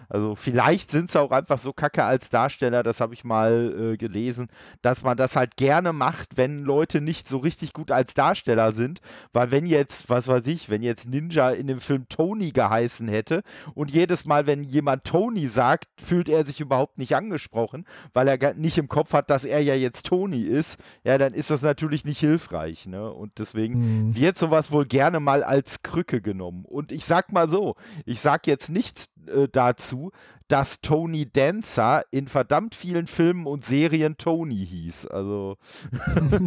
Also 0.09 0.35
vielleicht 0.35 0.89
sind 0.89 1.11
sie 1.11 1.19
auch 1.19 1.31
einfach 1.31 1.59
so 1.59 1.73
kacke 1.73 2.03
als 2.03 2.29
Darsteller, 2.29 2.81
das 2.81 3.01
habe 3.01 3.13
ich 3.13 3.23
mal 3.23 3.93
äh, 3.93 3.97
gelesen, 3.97 4.47
dass 4.81 5.03
man 5.03 5.17
das 5.17 5.35
halt 5.35 5.57
gerne 5.57 5.93
macht, 5.93 6.37
wenn 6.37 6.63
Leute 6.63 7.01
nicht 7.01 7.27
so 7.27 7.37
richtig 7.37 7.73
gut 7.73 7.91
als 7.91 8.13
Darsteller 8.13 8.71
sind. 8.71 9.01
Weil 9.33 9.51
wenn 9.51 9.65
jetzt, 9.65 10.09
was 10.09 10.27
weiß 10.27 10.47
ich, 10.47 10.69
wenn 10.69 10.81
jetzt 10.81 11.07
Ninja 11.07 11.51
in 11.51 11.67
dem 11.67 11.79
Film 11.79 12.07
Tony 12.09 12.51
geheißen 12.51 13.07
hätte 13.07 13.43
und 13.75 13.91
jedes 13.91 14.25
Mal, 14.25 14.47
wenn 14.47 14.63
jemand 14.63 15.03
Tony 15.03 15.49
sagt, 15.49 15.87
fühlt 16.01 16.29
er 16.29 16.45
sich 16.45 16.61
überhaupt 16.61 16.97
nicht 16.97 17.15
angesprochen, 17.15 17.85
weil 18.13 18.27
er 18.27 18.53
nicht 18.55 18.77
im 18.77 18.87
Kopf 18.87 19.13
hat, 19.13 19.29
dass 19.29 19.45
er 19.45 19.59
ja 19.59 19.75
jetzt 19.75 20.05
Tony 20.05 20.41
ist, 20.41 20.79
ja, 21.03 21.17
dann 21.17 21.33
ist 21.33 21.51
das 21.51 21.61
natürlich 21.61 22.05
nicht 22.05 22.19
hilfreich. 22.19 22.87
Ne? 22.87 23.11
Und 23.11 23.39
deswegen 23.39 23.66
Deswegen 23.67 24.07
mhm. 24.07 24.15
wird 24.15 24.37
sowas 24.37 24.71
wohl 24.71 24.85
gerne 24.85 25.19
mal 25.19 25.43
als 25.43 25.81
Krücke 25.81 26.21
genommen. 26.21 26.65
Und 26.65 26.91
ich 26.91 27.05
sag 27.05 27.31
mal 27.31 27.49
so, 27.49 27.75
ich 28.05 28.19
sag 28.21 28.47
jetzt 28.47 28.69
nichts 28.69 29.09
äh, 29.27 29.47
dazu, 29.51 30.11
dass 30.47 30.79
Tony 30.81 31.29
Dancer 31.31 32.01
in 32.11 32.27
verdammt 32.27 32.73
vielen 32.73 33.05
Filmen 33.07 33.45
und 33.45 33.65
Serien 33.65 34.17
Tony 34.17 34.65
hieß. 34.65 35.05
Also. 35.07 35.57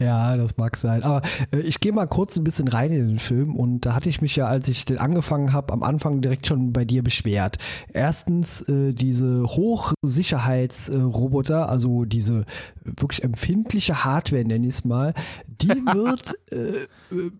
ja, 0.00 0.36
das 0.36 0.56
mag 0.56 0.76
sein. 0.76 1.04
Aber 1.04 1.22
äh, 1.52 1.60
ich 1.60 1.78
gehe 1.80 1.92
mal 1.92 2.06
kurz 2.06 2.36
ein 2.36 2.44
bisschen 2.44 2.68
rein 2.68 2.92
in 2.92 3.06
den 3.06 3.18
Film 3.18 3.54
und 3.54 3.84
da 3.86 3.94
hatte 3.94 4.08
ich 4.08 4.20
mich 4.20 4.34
ja, 4.36 4.46
als 4.46 4.66
ich 4.68 4.84
den 4.84 4.98
angefangen 4.98 5.52
habe, 5.52 5.72
am 5.72 5.84
Anfang 5.84 6.20
direkt 6.20 6.48
schon 6.48 6.72
bei 6.72 6.84
dir 6.84 7.04
beschwert. 7.04 7.58
Erstens 7.92 8.62
äh, 8.62 8.92
diese 8.92 9.44
Hochsicherheitsroboter, 9.44 11.68
also 11.68 12.04
diese 12.04 12.44
wirklich 12.82 13.22
empfindliche 13.22 14.04
Hardware, 14.04 14.44
nenne 14.44 14.66
ich 14.66 14.74
es 14.74 14.84
mal, 14.84 15.14
die 15.46 15.68
wird 15.68 16.34
äh, 16.50 16.88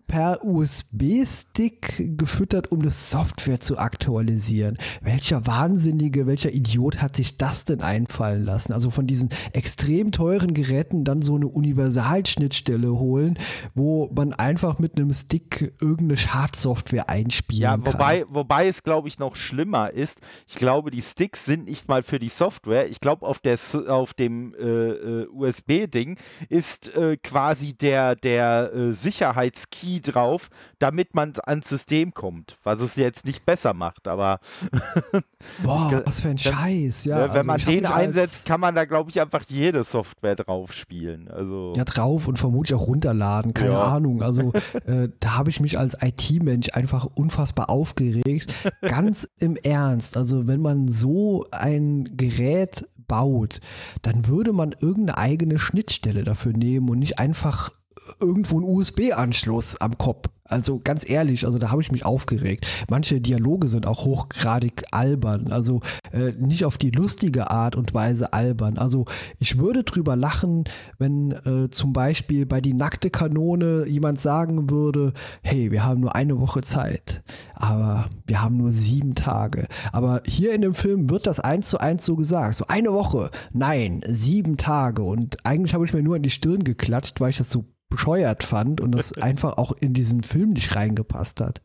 per 0.07 0.45
USB-Stick 0.45 2.17
gefüttert, 2.17 2.71
um 2.71 2.81
das 2.81 3.11
Software 3.11 3.32
zu 3.59 3.77
aktualisieren. 3.77 4.75
Welcher 5.01 5.45
Wahnsinnige, 5.45 6.27
welcher 6.27 6.53
Idiot 6.53 7.01
hat 7.01 7.15
sich 7.15 7.37
das 7.37 7.65
denn 7.65 7.81
einfallen 7.81 8.43
lassen? 8.43 8.73
Also 8.73 8.89
von 8.89 9.07
diesen 9.07 9.29
extrem 9.53 10.11
teuren 10.11 10.53
Geräten 10.53 11.03
dann 11.03 11.21
so 11.21 11.35
eine 11.35 11.47
Universalschnittstelle 11.47 12.91
holen, 12.91 13.37
wo 13.73 14.09
man 14.15 14.33
einfach 14.33 14.79
mit 14.79 14.97
einem 14.97 15.13
Stick 15.13 15.73
irgendeine 15.79 16.17
Schadsoftware 16.17 17.09
einspielen 17.09 17.61
ja, 17.61 17.77
wobei, 17.85 18.21
kann. 18.21 18.35
Wobei 18.35 18.67
es, 18.67 18.83
glaube 18.83 19.07
ich, 19.07 19.19
noch 19.19 19.35
schlimmer 19.35 19.91
ist. 19.91 20.19
Ich 20.47 20.55
glaube, 20.55 20.91
die 20.91 21.01
Sticks 21.01 21.45
sind 21.45 21.65
nicht 21.65 21.87
mal 21.87 22.03
für 22.03 22.19
die 22.19 22.29
Software. 22.29 22.89
Ich 22.89 22.99
glaube, 22.99 23.25
auf, 23.25 23.41
auf 23.87 24.13
dem 24.13 24.53
äh, 24.55 24.63
äh 24.63 25.27
USB-Ding 25.27 26.17
ist 26.49 26.95
äh, 26.95 27.17
quasi 27.17 27.73
der, 27.73 28.15
der 28.15 28.73
äh, 28.73 28.93
Sicherheitskey 28.93 30.01
drauf, 30.01 30.49
damit 30.79 31.15
man 31.15 31.33
ans 31.45 31.69
System 31.69 32.13
kommt. 32.13 32.57
Was 32.63 32.81
es 32.81 32.95
jetzt 33.13 33.25
nicht 33.25 33.45
besser 33.45 33.73
macht, 33.73 34.07
aber. 34.07 34.39
Boah, 35.63 35.91
ich, 35.93 36.07
was 36.07 36.21
für 36.21 36.29
ein 36.29 36.37
Scheiß, 36.37 37.05
ja. 37.05 37.21
Wenn 37.21 37.29
also 37.29 37.43
man 37.43 37.59
den 37.59 37.85
einsetzt, 37.85 38.47
kann 38.47 38.59
man 38.59 38.73
da, 38.75 38.85
glaube 38.85 39.11
ich, 39.11 39.21
einfach 39.21 39.43
jede 39.47 39.83
Software 39.83 40.35
drauf 40.35 40.73
spielen. 40.73 41.29
Also. 41.29 41.73
Ja, 41.75 41.85
drauf 41.85 42.27
und 42.27 42.37
vermutlich 42.37 42.73
auch 42.75 42.87
runterladen, 42.87 43.53
keine 43.53 43.73
ja. 43.73 43.83
Ahnung. 43.83 44.23
Also 44.23 44.51
äh, 44.85 45.09
da 45.19 45.37
habe 45.37 45.49
ich 45.49 45.59
mich 45.59 45.77
als 45.77 45.97
IT-Mensch 46.01 46.69
einfach 46.73 47.05
unfassbar 47.05 47.69
aufgeregt. 47.69 48.53
Ganz 48.81 49.29
im 49.39 49.55
Ernst. 49.57 50.17
Also 50.17 50.47
wenn 50.47 50.61
man 50.61 50.87
so 50.87 51.45
ein 51.51 52.17
Gerät 52.17 52.87
baut, 53.07 53.59
dann 54.01 54.27
würde 54.27 54.53
man 54.53 54.73
irgendeine 54.79 55.17
eigene 55.17 55.59
Schnittstelle 55.59 56.23
dafür 56.23 56.53
nehmen 56.53 56.89
und 56.89 56.99
nicht 56.99 57.19
einfach 57.19 57.71
irgendwo 58.19 58.57
einen 58.57 58.67
USB-Anschluss 58.67 59.79
am 59.79 59.97
Kopf. 59.97 60.29
Also 60.45 60.81
ganz 60.83 61.09
ehrlich, 61.09 61.45
also 61.45 61.57
da 61.57 61.71
habe 61.71 61.81
ich 61.81 61.91
mich 61.91 62.05
aufgeregt. 62.05 62.67
Manche 62.89 63.21
Dialoge 63.21 63.67
sind 63.67 63.85
auch 63.85 64.03
hochgradig 64.03 64.83
albern, 64.91 65.51
also 65.51 65.81
äh, 66.11 66.33
nicht 66.37 66.65
auf 66.65 66.77
die 66.77 66.91
lustige 66.91 67.49
Art 67.49 67.75
und 67.77 67.93
Weise 67.93 68.33
albern. 68.33 68.77
Also 68.77 69.05
ich 69.39 69.57
würde 69.57 69.83
drüber 69.83 70.17
lachen, 70.17 70.65
wenn 70.99 71.31
äh, 71.31 71.69
zum 71.69 71.93
Beispiel 71.93 72.45
bei 72.45 72.59
die 72.59 72.73
nackte 72.73 73.09
Kanone 73.09 73.87
jemand 73.87 74.19
sagen 74.19 74.69
würde, 74.69 75.13
hey, 75.41 75.71
wir 75.71 75.85
haben 75.85 76.01
nur 76.01 76.13
eine 76.13 76.39
Woche 76.41 76.61
Zeit, 76.61 77.23
aber 77.55 78.09
wir 78.27 78.41
haben 78.41 78.57
nur 78.57 78.71
sieben 78.71 79.15
Tage. 79.15 79.67
Aber 79.93 80.21
hier 80.27 80.53
in 80.53 80.61
dem 80.61 80.73
Film 80.73 81.09
wird 81.09 81.25
das 81.25 81.39
eins 81.39 81.69
zu 81.69 81.79
eins 81.79 82.05
so 82.05 82.17
gesagt. 82.17 82.57
So 82.57 82.67
eine 82.67 82.91
Woche, 82.91 83.31
nein, 83.53 84.01
sieben 84.05 84.57
Tage. 84.57 85.03
Und 85.03 85.37
eigentlich 85.45 85.73
habe 85.73 85.85
ich 85.85 85.93
mir 85.93 86.03
nur 86.03 86.17
an 86.17 86.21
die 86.21 86.29
Stirn 86.29 86.65
geklatscht, 86.65 87.21
weil 87.21 87.29
ich 87.29 87.37
das 87.37 87.49
so 87.49 87.65
bescheuert 87.93 88.43
fand 88.43 88.81
und 88.81 88.91
das 88.91 89.13
einfach 89.21 89.57
auch 89.57 89.71
in 89.71 89.93
diesen 89.93 90.23
Film 90.23 90.51
nicht 90.51 90.75
reingepasst 90.75 91.41
hat. 91.41 91.61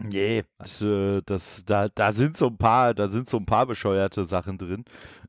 Nee, 0.00 0.44
das, 0.58 0.80
äh, 0.80 1.22
das, 1.26 1.64
da, 1.66 1.88
da 1.88 2.12
sind 2.12 2.36
so 2.36 2.46
ein 2.46 2.56
paar, 2.56 2.94
da 2.94 3.08
sind 3.08 3.28
so 3.28 3.36
ein 3.36 3.46
paar 3.46 3.66
bescheuerte 3.66 4.24
Sachen 4.26 4.56
drin. 4.56 4.84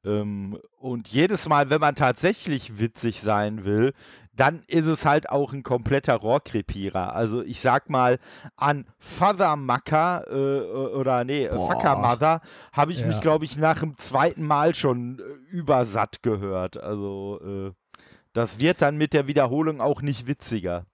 Ähm, 0.06 0.60
und 0.78 1.08
jedes 1.08 1.50
Mal, 1.50 1.72
wenn 1.72 1.82
man 1.82 1.96
tatsächlich 1.96 2.78
witzig 2.78 3.22
sein 3.22 3.66
will, 3.66 3.94
dann 4.40 4.64
ist 4.68 4.86
es 4.86 5.06
halt 5.06 5.30
auch 5.30 5.54
ein 5.54 5.64
kompletter 5.64 6.16
Rohrkrepierer. 6.16 7.14
Also 7.14 7.42
ich 7.42 7.60
sag 7.62 7.90
mal, 7.90 8.20
an 8.56 8.86
Father 9.00 9.56
Macker 9.56 10.26
äh, 10.30 10.62
oder 10.96 11.24
nee, 11.24 11.48
Boah. 11.48 11.72
Fucker 11.72 11.98
Mother 11.98 12.42
habe 12.72 12.92
ich 12.92 13.00
ja. 13.00 13.08
mich, 13.08 13.22
glaube 13.22 13.46
ich, 13.46 13.58
nach 13.58 13.80
dem 13.80 13.98
zweiten 13.98 14.46
Mal 14.46 14.76
schon 14.76 15.20
äh, 15.20 15.24
übersatt 15.52 16.22
gehört. 16.22 16.78
Also 16.78 17.42
äh, 17.44 17.79
das 18.40 18.58
wird 18.58 18.82
dann 18.82 18.96
mit 18.96 19.12
der 19.12 19.28
Wiederholung 19.28 19.82
auch 19.82 20.02
nicht 20.02 20.26
witziger. 20.26 20.86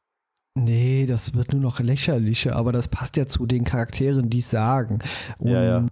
Nee, 0.57 1.05
das 1.05 1.35
wird 1.35 1.51
nur 1.51 1.61
noch 1.61 1.79
lächerlicher, 1.79 2.55
aber 2.55 2.71
das 2.71 2.87
passt 2.87 3.17
ja 3.17 3.27
zu 3.27 3.45
den 3.45 3.65
Charakteren, 3.65 4.31
die 4.31 4.39
es 4.39 4.49
sagen. 4.49 4.97
Und 5.37 5.51
Ja, 5.51 5.63
ja. 5.63 5.85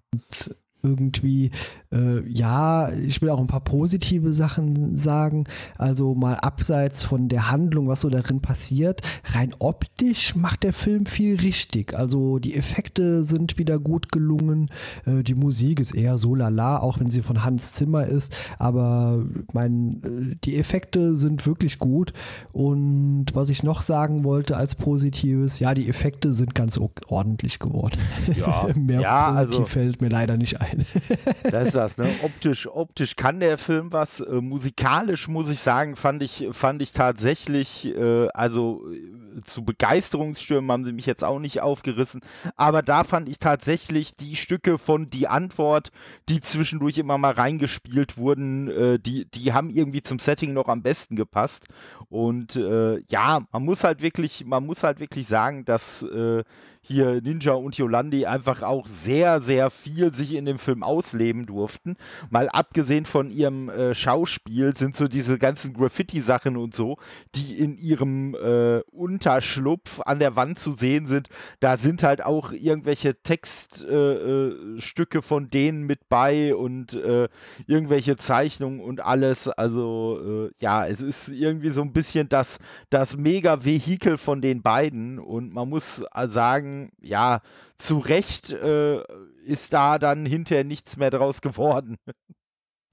Irgendwie, 0.84 1.50
äh, 1.94 2.28
ja, 2.30 2.92
ich 2.92 3.22
will 3.22 3.30
auch 3.30 3.40
ein 3.40 3.48
paar 3.48 3.64
positive 3.64 4.34
Sachen 4.34 4.98
sagen. 4.98 5.46
Also 5.78 6.14
mal 6.14 6.36
abseits 6.36 7.06
von 7.06 7.30
der 7.30 7.50
Handlung, 7.50 7.88
was 7.88 8.02
so 8.02 8.10
darin 8.10 8.42
passiert, 8.42 9.02
rein 9.24 9.56
optisch 9.60 10.36
macht 10.36 10.64
der 10.64 10.74
Film 10.74 11.06
viel 11.06 11.38
richtig. 11.38 11.96
Also 11.96 12.38
die 12.38 12.56
Effekte 12.56 13.24
sind 13.24 13.58
wieder 13.58 13.80
gut 13.80 14.12
gelungen. 14.12 14.70
Äh, 15.06 15.24
die 15.24 15.36
Musik 15.36 15.80
ist 15.80 15.96
eher 15.96 16.18
so 16.18 16.36
lala, 16.36 16.80
auch 16.80 17.00
wenn 17.00 17.10
sie 17.10 17.22
von 17.22 17.46
Hans 17.46 17.72
Zimmer 17.72 18.06
ist. 18.06 18.36
Aber 18.60 19.24
mein, 19.54 20.02
äh, 20.04 20.36
die 20.44 20.58
Effekte 20.58 21.16
sind 21.16 21.48
wirklich 21.48 21.80
gut. 21.80 22.12
Und 22.52 23.28
was 23.34 23.50
ich 23.50 23.64
noch 23.64 23.80
sagen 23.80 24.26
wollte 24.26 24.58
als 24.58 24.76
Positives, 24.76 25.60
ja, 25.60 25.74
die 25.74 25.88
Effekte 25.88 26.34
sind 26.34 26.54
ganz 26.56 26.78
ordentlich 27.08 27.60
geworden. 27.60 28.00
Ja, 28.36 28.68
Mehr 28.76 29.00
ja 29.00 29.32
positiv 29.32 29.50
also 29.50 29.66
fällt 29.66 30.02
mir 30.02 30.10
leider 30.10 30.36
nicht 30.36 30.60
ein. 30.60 30.73
das 31.44 31.68
ist 31.68 31.76
das, 31.76 31.98
ne? 31.98 32.08
Optisch, 32.24 32.68
optisch 32.68 33.16
kann 33.16 33.40
der 33.40 33.58
Film 33.58 33.92
was. 33.92 34.20
Äh, 34.20 34.42
musikalisch 34.42 35.28
muss 35.28 35.50
ich 35.50 35.60
sagen, 35.60 35.96
fand 35.96 36.24
ich, 36.24 36.48
fand 36.52 36.82
ich 36.82 36.94
tatsächlich, 36.94 37.86
äh, 37.86 38.28
also 38.34 38.84
äh, 38.92 39.33
zu 39.46 39.64
Begeisterungsstürmen 39.64 40.72
haben 40.72 40.86
sie 40.86 40.92
mich 40.92 41.06
jetzt 41.06 41.24
auch 41.24 41.40
nicht 41.40 41.62
aufgerissen, 41.62 42.22
aber 42.56 42.82
da 42.82 43.04
fand 43.04 43.30
ich 43.30 43.40
tatsächlich 43.40 44.16
die 44.16 44.36
Stücke 44.36 44.78
von 44.78 45.10
Die 45.10 45.28
Antwort, 45.28 45.92
die 46.30 46.42
zwischendurch 46.42 46.98
immer 46.98 47.18
mal 47.18 47.34
reingespielt 47.34 48.18
wurden, 48.18 48.70
äh, 48.70 49.00
die, 49.00 49.26
die 49.26 49.54
haben 49.54 49.70
irgendwie 49.70 50.04
zum 50.04 50.20
Setting 50.20 50.54
noch 50.54 50.68
am 50.68 50.82
besten 50.82 51.16
gepasst. 51.16 51.68
Und 52.10 52.56
äh, 52.56 53.00
ja, 53.08 53.42
man 53.52 53.64
muss 53.64 53.84
halt 53.84 54.02
wirklich, 54.02 54.46
man 54.46 54.66
muss 54.66 54.84
halt 54.84 55.00
wirklich 55.00 55.28
sagen, 55.28 55.66
dass 55.66 56.04
äh, 56.04 56.44
hier 56.86 57.22
Ninja 57.22 57.54
und 57.54 57.78
Yolandi 57.78 58.26
einfach 58.26 58.62
auch 58.62 58.88
sehr, 58.88 59.42
sehr 59.42 59.70
viel 59.72 60.14
sich 60.14 60.34
in 60.34 60.46
dem 60.46 60.60
Film 60.60 60.84
ausleben 60.84 61.46
durften. 61.46 61.96
Mal 62.30 62.50
abgesehen 62.50 63.06
von 63.06 63.32
ihrem 63.32 63.70
äh, 63.70 63.96
Schauspiel 63.96 64.76
sind 64.76 64.98
so 64.98 65.08
diese 65.08 65.40
ganzen 65.40 65.74
Graffiti-Sachen 65.74 66.58
und 66.58 66.76
so, 66.76 66.98
die 67.36 67.58
in 67.58 67.78
ihrem 67.78 68.36
äh, 68.36 68.82
Unterschlupf 69.24 70.02
an 70.02 70.20
der 70.20 70.36
Wand 70.36 70.60
zu 70.60 70.74
sehen 70.74 71.08
sind. 71.08 71.30
Da 71.62 71.78
sind 71.78 72.04
halt 72.04 72.26
auch 72.26 72.52
irgendwelche 72.52 73.16
Textstücke 73.22 74.76
äh, 74.78 74.82
Stücke 74.82 75.22
von 75.22 75.50
denen 75.50 75.84
mit 75.84 76.10
bei 76.10 76.54
und 76.54 76.94
äh, 76.94 77.30
irgendwelche 77.66 78.18
Zeichnungen 78.18 78.82
und 78.82 79.00
alles. 79.00 79.48
Also 79.48 80.50
äh, 80.50 80.52
ja, 80.60 80.86
es 80.86 81.00
ist 81.00 81.30
irgendwie 81.30 81.72
so 81.72 81.82
ein 81.82 81.94
bisschen 81.94 82.28
das, 82.28 82.60
das 82.90 83.16
Mega-Vehikel 83.16 84.18
von 84.18 84.42
den 84.42 84.62
beiden 84.62 85.20
und 85.20 85.54
man 85.54 85.70
muss 85.70 86.04
äh, 86.14 86.28
sagen, 86.28 86.92
ja, 87.02 87.40
zu 87.78 88.00
Recht 88.00 88.52
äh, 88.52 89.02
ist 89.46 89.72
da 89.74 90.00
dann 90.00 90.26
hinterher 90.26 90.66
nichts 90.66 90.98
mehr 90.98 91.12
draus 91.12 91.42
geworden. 91.42 91.98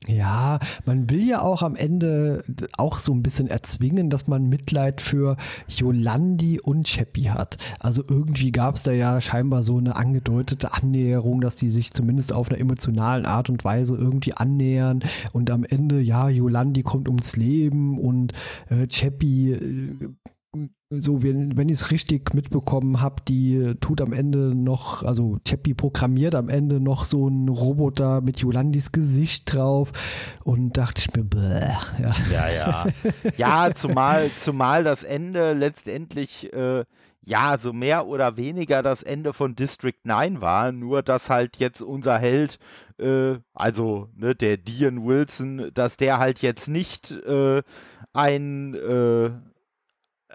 Ja, 0.09 0.59
man 0.87 1.11
will 1.11 1.23
ja 1.29 1.43
auch 1.43 1.63
am 1.63 1.77
Ende 1.77 2.43
auch 2.79 2.97
so 2.97 3.13
ein 3.13 3.23
bisschen 3.23 3.49
erzwingen, 3.49 4.09
dass 4.09 4.27
man 4.27 4.49
Mitleid 4.49 5.03
für 5.03 5.37
Yolandi 5.69 6.59
und 6.59 6.89
Chappie 6.89 7.29
hat. 7.29 7.59
Also 7.79 8.03
irgendwie 8.09 8.51
gab 8.51 8.77
es 8.77 8.83
da 8.83 8.93
ja 8.93 9.21
scheinbar 9.21 9.63
so 9.63 9.77
eine 9.77 9.97
angedeutete 9.97 10.73
Annäherung, 10.73 11.43
dass 11.43 11.57
die 11.57 11.69
sich 11.69 11.93
zumindest 11.93 12.33
auf 12.33 12.49
einer 12.49 12.59
emotionalen 12.59 13.27
Art 13.27 13.51
und 13.51 13.63
Weise 13.63 13.95
irgendwie 13.95 14.33
annähern. 14.33 15.01
Und 15.33 15.51
am 15.51 15.65
Ende, 15.65 16.01
ja, 16.01 16.31
Yolandi 16.31 16.83
kommt 16.83 17.07
ums 17.07 17.37
Leben 17.37 17.99
und 17.99 18.33
äh, 18.71 18.87
Chappie 18.87 19.53
äh, 19.53 20.09
so, 20.91 21.23
wenn, 21.23 21.57
wenn 21.57 21.69
ich 21.69 21.75
es 21.75 21.91
richtig 21.93 22.35
mitbekommen 22.35 23.01
habe, 23.01 23.23
die 23.29 23.75
tut 23.81 24.01
am 24.01 24.13
Ende 24.13 24.57
noch, 24.57 25.05
also 25.05 25.39
Chappie 25.47 25.75
programmiert 25.75 26.35
am 26.35 26.49
Ende 26.49 26.81
noch 26.81 27.05
so 27.05 27.29
einen 27.29 27.49
Roboter 27.49 28.21
mit 28.21 28.41
Jolandis 28.41 28.91
Gesicht 28.91 29.55
drauf 29.55 29.93
und 30.43 30.77
dachte 30.77 31.01
ich 31.01 31.15
mir, 31.15 31.23
bäh, 31.23 31.69
ja. 32.03 32.15
Ja, 32.33 32.49
ja. 32.49 32.87
ja, 33.37 33.75
zumal, 33.75 34.31
zumal 34.39 34.83
das 34.83 35.05
Ende 35.05 35.53
letztendlich, 35.53 36.53
äh, 36.53 36.85
ja, 37.25 37.57
so 37.59 37.73
mehr 37.73 38.07
oder 38.07 38.37
weniger 38.37 38.83
das 38.83 39.05
Ende 39.05 39.33
von 39.33 39.55
District 39.55 40.01
9 40.03 40.41
war, 40.41 40.73
nur 40.73 41.05
dass 41.05 41.31
halt 41.31 41.59
jetzt 41.59 41.83
unser 41.83 42.19
Held, 42.19 42.59
äh, 42.99 43.37
also 43.55 44.09
ne, 44.17 44.35
der 44.35 44.57
Dean 44.57 45.07
Wilson, 45.07 45.71
dass 45.75 45.97
der 45.97 46.19
halt 46.19 46.41
jetzt 46.43 46.67
nicht 46.67 47.13
äh, 47.13 47.63
ein, 48.13 48.75
äh, 48.75 49.31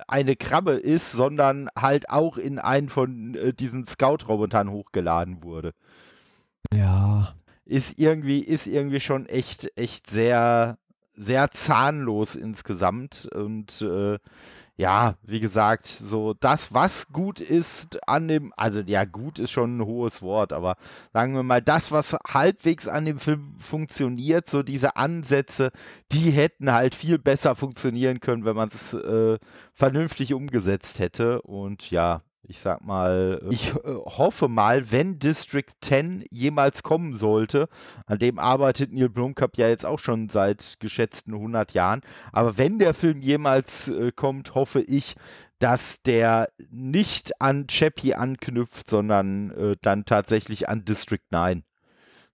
eine 0.07 0.35
Krabbe 0.35 0.73
ist, 0.73 1.11
sondern 1.11 1.69
halt 1.77 2.09
auch 2.09 2.37
in 2.37 2.59
einen 2.59 2.89
von 2.89 3.35
äh, 3.35 3.53
diesen 3.53 3.87
Scout-Robotern 3.87 4.69
hochgeladen 4.69 5.43
wurde. 5.43 5.73
Ja. 6.73 7.35
Ist 7.65 7.97
irgendwie, 7.97 8.39
ist 8.39 8.67
irgendwie 8.67 8.99
schon 8.99 9.25
echt, 9.25 9.71
echt 9.75 10.09
sehr, 10.09 10.77
sehr 11.15 11.51
zahnlos 11.51 12.35
insgesamt. 12.35 13.27
Und 13.33 13.81
äh, 13.81 14.19
ja, 14.77 15.15
wie 15.23 15.39
gesagt, 15.39 15.87
so 15.87 16.33
das, 16.33 16.73
was 16.73 17.07
gut 17.07 17.39
ist 17.39 17.97
an 18.07 18.27
dem, 18.27 18.53
also 18.57 18.81
ja, 18.81 19.05
gut 19.05 19.39
ist 19.39 19.51
schon 19.51 19.77
ein 19.77 19.85
hohes 19.85 20.21
Wort, 20.21 20.51
aber 20.51 20.75
sagen 21.13 21.33
wir 21.33 21.43
mal, 21.43 21.61
das, 21.61 21.91
was 21.91 22.17
halbwegs 22.27 22.87
an 22.87 23.05
dem 23.05 23.19
Film 23.19 23.55
funktioniert, 23.59 24.49
so 24.49 24.63
diese 24.63 24.97
Ansätze, 24.97 25.71
die 26.11 26.29
hätten 26.31 26.73
halt 26.73 26.93
viel 26.93 27.17
besser 27.19 27.55
funktionieren 27.55 28.19
können, 28.19 28.43
wenn 28.43 28.55
man 28.57 28.67
es 28.67 28.93
äh, 28.93 29.39
vernünftig 29.73 30.33
umgesetzt 30.33 30.99
hätte. 30.99 31.41
Und 31.41 31.89
ja, 31.89 32.21
ich 32.47 32.59
sag 32.59 32.83
mal, 32.83 33.41
ich 33.49 33.73
äh, 33.73 33.79
hoffe 33.85 34.47
mal, 34.47 34.91
wenn 34.91 35.19
District 35.19 35.65
10 35.81 36.25
jemals 36.29 36.83
kommen 36.83 37.15
sollte, 37.15 37.67
an 38.05 38.19
dem 38.19 38.39
arbeitet 38.39 38.91
Neil 38.93 39.09
Blomkamp 39.09 39.57
ja 39.57 39.67
jetzt 39.67 39.85
auch 39.85 39.99
schon 39.99 40.29
seit 40.29 40.75
geschätzten 40.79 41.33
100 41.33 41.73
Jahren, 41.73 42.01
aber 42.31 42.57
wenn 42.57 42.79
der 42.79 42.93
Film 42.93 43.21
jemals 43.21 43.87
äh, 43.89 44.11
kommt, 44.11 44.55
hoffe 44.55 44.81
ich, 44.81 45.15
dass 45.59 46.01
der 46.03 46.49
nicht 46.69 47.41
an 47.41 47.67
Chappie 47.67 48.13
anknüpft, 48.13 48.89
sondern 48.89 49.51
äh, 49.51 49.75
dann 49.81 50.05
tatsächlich 50.05 50.67
an 50.69 50.85
District 50.85 51.23
9. 51.31 51.63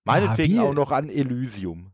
Meinetwegen 0.04 0.56
wie- 0.56 0.60
auch 0.60 0.74
noch 0.74 0.92
an 0.92 1.10
Elysium. 1.10 1.92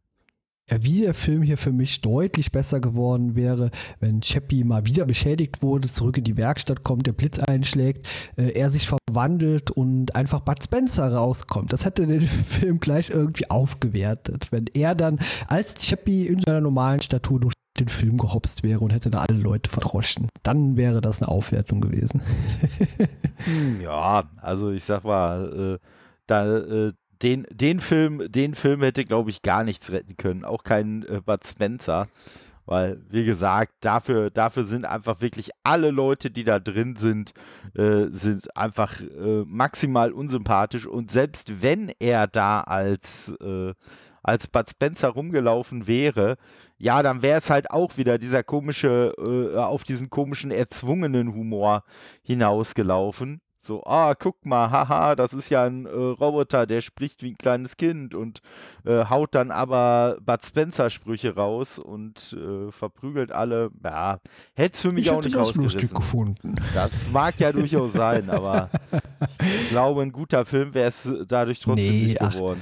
Wie 0.70 1.02
der 1.02 1.14
Film 1.14 1.44
hier 1.44 1.58
für 1.58 1.72
mich 1.72 2.02
deutlich 2.02 2.52
besser 2.52 2.82
geworden 2.82 3.36
wäre, 3.36 3.72
wenn 4.02 4.20
Chappie 4.22 4.66
mal 4.66 4.86
wieder 4.86 5.06
beschädigt 5.06 5.62
wurde, 5.62 5.90
zurück 5.90 6.18
in 6.18 6.26
die 6.26 6.36
Werkstatt 6.36 6.84
kommt, 6.84 7.08
der 7.08 7.14
Blitz 7.14 7.40
einschlägt, 7.40 8.06
äh, 8.36 8.50
er 8.52 8.70
sich 8.70 8.86
verwandelt 8.86 9.72
und 9.72 10.14
einfach 10.14 10.42
Bud 10.42 10.62
Spencer 10.62 11.14
rauskommt. 11.14 11.72
Das 11.72 11.86
hätte 11.86 12.06
den 12.06 12.22
Film 12.50 12.82
gleich 12.82 13.10
irgendwie 13.10 13.50
aufgewertet, 13.50 14.52
wenn 14.52 14.66
er 14.74 14.94
dann 14.94 15.20
als 15.48 15.76
Chappie 15.76 16.28
in 16.28 16.42
seiner 16.42 16.60
normalen 16.60 17.02
Statur 17.02 17.40
durch 17.40 17.54
den 17.80 17.88
Film 17.88 18.18
gehopst 18.18 18.62
wäre 18.64 18.82
und 18.82 18.92
hätte 18.92 19.10
da 19.10 19.24
alle 19.24 19.38
Leute 19.40 19.70
verdroschen. 19.70 20.28
Dann 20.44 20.76
wäre 20.76 21.00
das 21.00 21.22
eine 21.22 21.30
Aufwertung 21.30 21.80
gewesen. 21.80 22.22
Hm, 23.46 23.82
Ja, 23.82 24.24
also 24.42 24.72
ich 24.72 24.84
sag 24.84 25.04
mal, 25.04 25.78
äh, 25.78 25.88
da, 26.26 26.58
äh, 26.58 26.94
den, 27.22 27.46
den 27.52 27.80
Film, 27.80 28.32
den 28.32 28.56
Film 28.56 28.82
hätte, 28.82 29.04
glaube 29.04 29.30
ich, 29.30 29.42
gar 29.42 29.64
nichts 29.64 29.92
retten 29.92 30.18
können. 30.18 30.46
Auch 30.46 30.64
kein 30.64 31.04
äh, 31.04 31.22
Bud 31.26 31.46
Spencer. 31.46 32.08
Weil, 32.66 33.02
wie 33.10 33.24
gesagt, 33.24 33.72
dafür, 33.80 34.30
dafür 34.30 34.66
sind 34.66 34.84
einfach 34.84 35.22
wirklich 35.22 35.52
alle 35.64 35.90
Leute, 35.90 36.30
die 36.30 36.44
da 36.44 36.60
drin 36.60 36.98
sind, 36.98 37.32
äh, 37.76 38.08
sind 38.12 38.56
einfach 38.58 39.00
äh, 39.00 39.44
maximal 39.46 40.12
unsympathisch. 40.12 40.86
Und 40.86 41.10
selbst 41.10 41.62
wenn 41.62 41.94
er 42.00 42.28
da 42.28 42.60
als, 42.60 43.34
äh, 43.42 43.74
als 44.22 44.48
Bud 44.48 44.70
Spencer 44.70 45.08
rumgelaufen 45.08 45.88
wäre, 45.88 46.36
ja, 46.78 47.02
dann 47.02 47.22
wäre 47.22 47.40
es 47.40 47.50
halt 47.50 47.72
auch 47.72 47.96
wieder 47.96 48.18
dieser 48.18 48.44
komische, 48.44 49.14
äh, 49.18 49.58
auf 49.58 49.86
diesen 49.86 50.10
komischen 50.10 50.52
erzwungenen 50.52 51.34
Humor 51.34 51.86
hinausgelaufen. 52.22 53.40
So, 53.68 53.84
ah, 53.86 54.16
guck 54.16 54.46
mal, 54.46 54.72
haha, 54.72 55.14
das 55.16 55.34
ist 55.34 55.50
ja 55.50 55.66
ein 55.66 55.86
äh, 55.88 55.90
Roboter, 55.90 56.66
der 56.66 56.80
spricht 56.80 57.22
wie 57.22 57.32
ein 57.32 57.38
kleines 57.38 57.76
Kind 57.76 58.16
und 58.16 58.42
äh, 58.86 59.04
haut 59.10 59.36
dann 59.36 59.52
aber 59.52 60.20
Bud 60.26 60.46
Spencer-Sprüche 60.46 61.36
raus 61.36 61.78
und 61.78 62.32
äh, 62.32 62.72
verprügelt 62.72 63.34
alle. 63.34 63.70
Ja, 63.84 64.20
hätte 64.54 64.76
es 64.76 64.82
für 64.84 64.94
mich 64.94 65.08
ich 65.08 65.12
auch 65.12 65.22
nicht 65.22 65.36
das 65.36 65.54
lustig 65.56 65.94
gefunden. 65.94 66.56
Das 66.74 67.12
mag 67.12 67.38
ja 67.40 67.52
durchaus 67.52 67.92
sein, 67.92 68.30
aber 68.30 68.70
ich 69.42 69.68
glaube, 69.68 70.02
ein 70.02 70.14
guter 70.14 70.46
Film 70.46 70.74
wäre 70.74 70.88
es 70.88 71.12
dadurch 71.28 71.60
trotzdem 71.60 71.92
Nee, 71.92 72.04
nicht 72.06 72.22
ach, 72.22 72.32
geworden. 72.32 72.62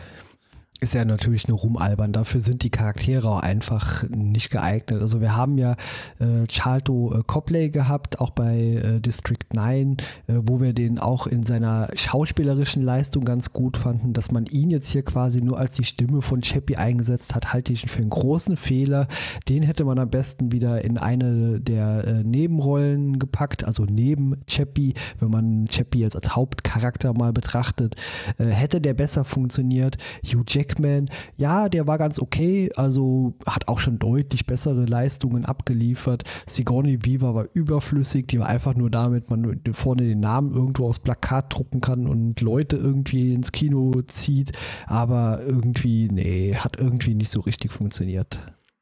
Ist 0.81 0.93
ja 0.93 1.05
natürlich 1.05 1.47
nur 1.47 1.59
rumalbern. 1.59 2.11
Dafür 2.11 2.41
sind 2.41 2.63
die 2.63 2.69
Charaktere 2.69 3.29
auch 3.29 3.39
einfach 3.39 4.03
nicht 4.09 4.49
geeignet. 4.49 5.01
Also 5.01 5.21
wir 5.21 5.35
haben 5.35 5.57
ja 5.57 5.77
äh, 6.19 6.45
Charlto 6.49 7.13
äh, 7.13 7.23
Copley 7.25 7.69
gehabt, 7.69 8.19
auch 8.19 8.31
bei 8.31 8.57
äh, 8.57 8.99
District 8.99 9.37
9, 9.53 9.97
äh, 10.27 10.33
wo 10.43 10.59
wir 10.59 10.73
den 10.73 10.99
auch 10.99 11.27
in 11.27 11.43
seiner 11.43 11.87
schauspielerischen 11.95 12.83
Leistung 12.83 13.23
ganz 13.23 13.53
gut 13.53 13.77
fanden. 13.77 14.11
Dass 14.11 14.31
man 14.31 14.47
ihn 14.47 14.69
jetzt 14.69 14.91
hier 14.91 15.03
quasi 15.03 15.41
nur 15.41 15.57
als 15.57 15.75
die 15.75 15.85
Stimme 15.85 16.21
von 16.21 16.41
Chappie 16.41 16.75
eingesetzt 16.75 17.35
hat, 17.35 17.53
halte 17.53 17.71
ich 17.71 17.89
für 17.89 17.99
einen 17.99 18.09
großen 18.09 18.57
Fehler. 18.57 19.07
Den 19.47 19.63
hätte 19.63 19.85
man 19.85 19.97
am 19.97 20.09
besten 20.09 20.51
wieder 20.51 20.83
in 20.83 20.97
eine 20.97 21.61
der 21.61 22.05
äh, 22.05 22.23
Nebenrollen 22.23 23.17
gepackt, 23.17 23.63
also 23.63 23.85
neben 23.85 24.41
Chappie, 24.45 24.93
wenn 25.19 25.31
man 25.31 25.67
Chappie 25.69 25.99
jetzt 25.99 26.17
als 26.17 26.35
Hauptcharakter 26.35 27.13
mal 27.13 27.31
betrachtet, 27.31 27.95
äh, 28.37 28.45
hätte 28.45 28.81
der 28.81 28.93
besser 28.93 29.23
funktioniert. 29.23 29.97
Hugh 30.21 30.43
Jack 30.45 30.64
Jackman, 30.65 31.09
ja, 31.37 31.69
der 31.69 31.87
war 31.87 31.97
ganz 31.97 32.19
okay, 32.19 32.71
also 32.75 33.33
hat 33.45 33.67
auch 33.67 33.79
schon 33.79 33.99
deutlich 33.99 34.45
bessere 34.45 34.85
Leistungen 34.85 35.45
abgeliefert. 35.45 36.23
Sigourney 36.47 37.05
Weaver 37.05 37.35
war 37.35 37.45
überflüssig, 37.53 38.27
die 38.27 38.39
war 38.39 38.47
einfach 38.47 38.75
nur 38.75 38.89
damit, 38.89 39.29
man 39.29 39.61
vorne 39.73 40.03
den 40.03 40.19
Namen 40.19 40.53
irgendwo 40.53 40.87
aufs 40.87 40.99
Plakat 40.99 41.53
drucken 41.53 41.81
kann 41.81 42.07
und 42.07 42.41
Leute 42.41 42.77
irgendwie 42.77 43.33
ins 43.33 43.51
Kino 43.51 43.91
zieht, 44.07 44.53
aber 44.87 45.41
irgendwie, 45.45 46.09
nee, 46.11 46.55
hat 46.55 46.77
irgendwie 46.77 47.13
nicht 47.13 47.31
so 47.31 47.41
richtig 47.41 47.71
funktioniert. 47.71 48.39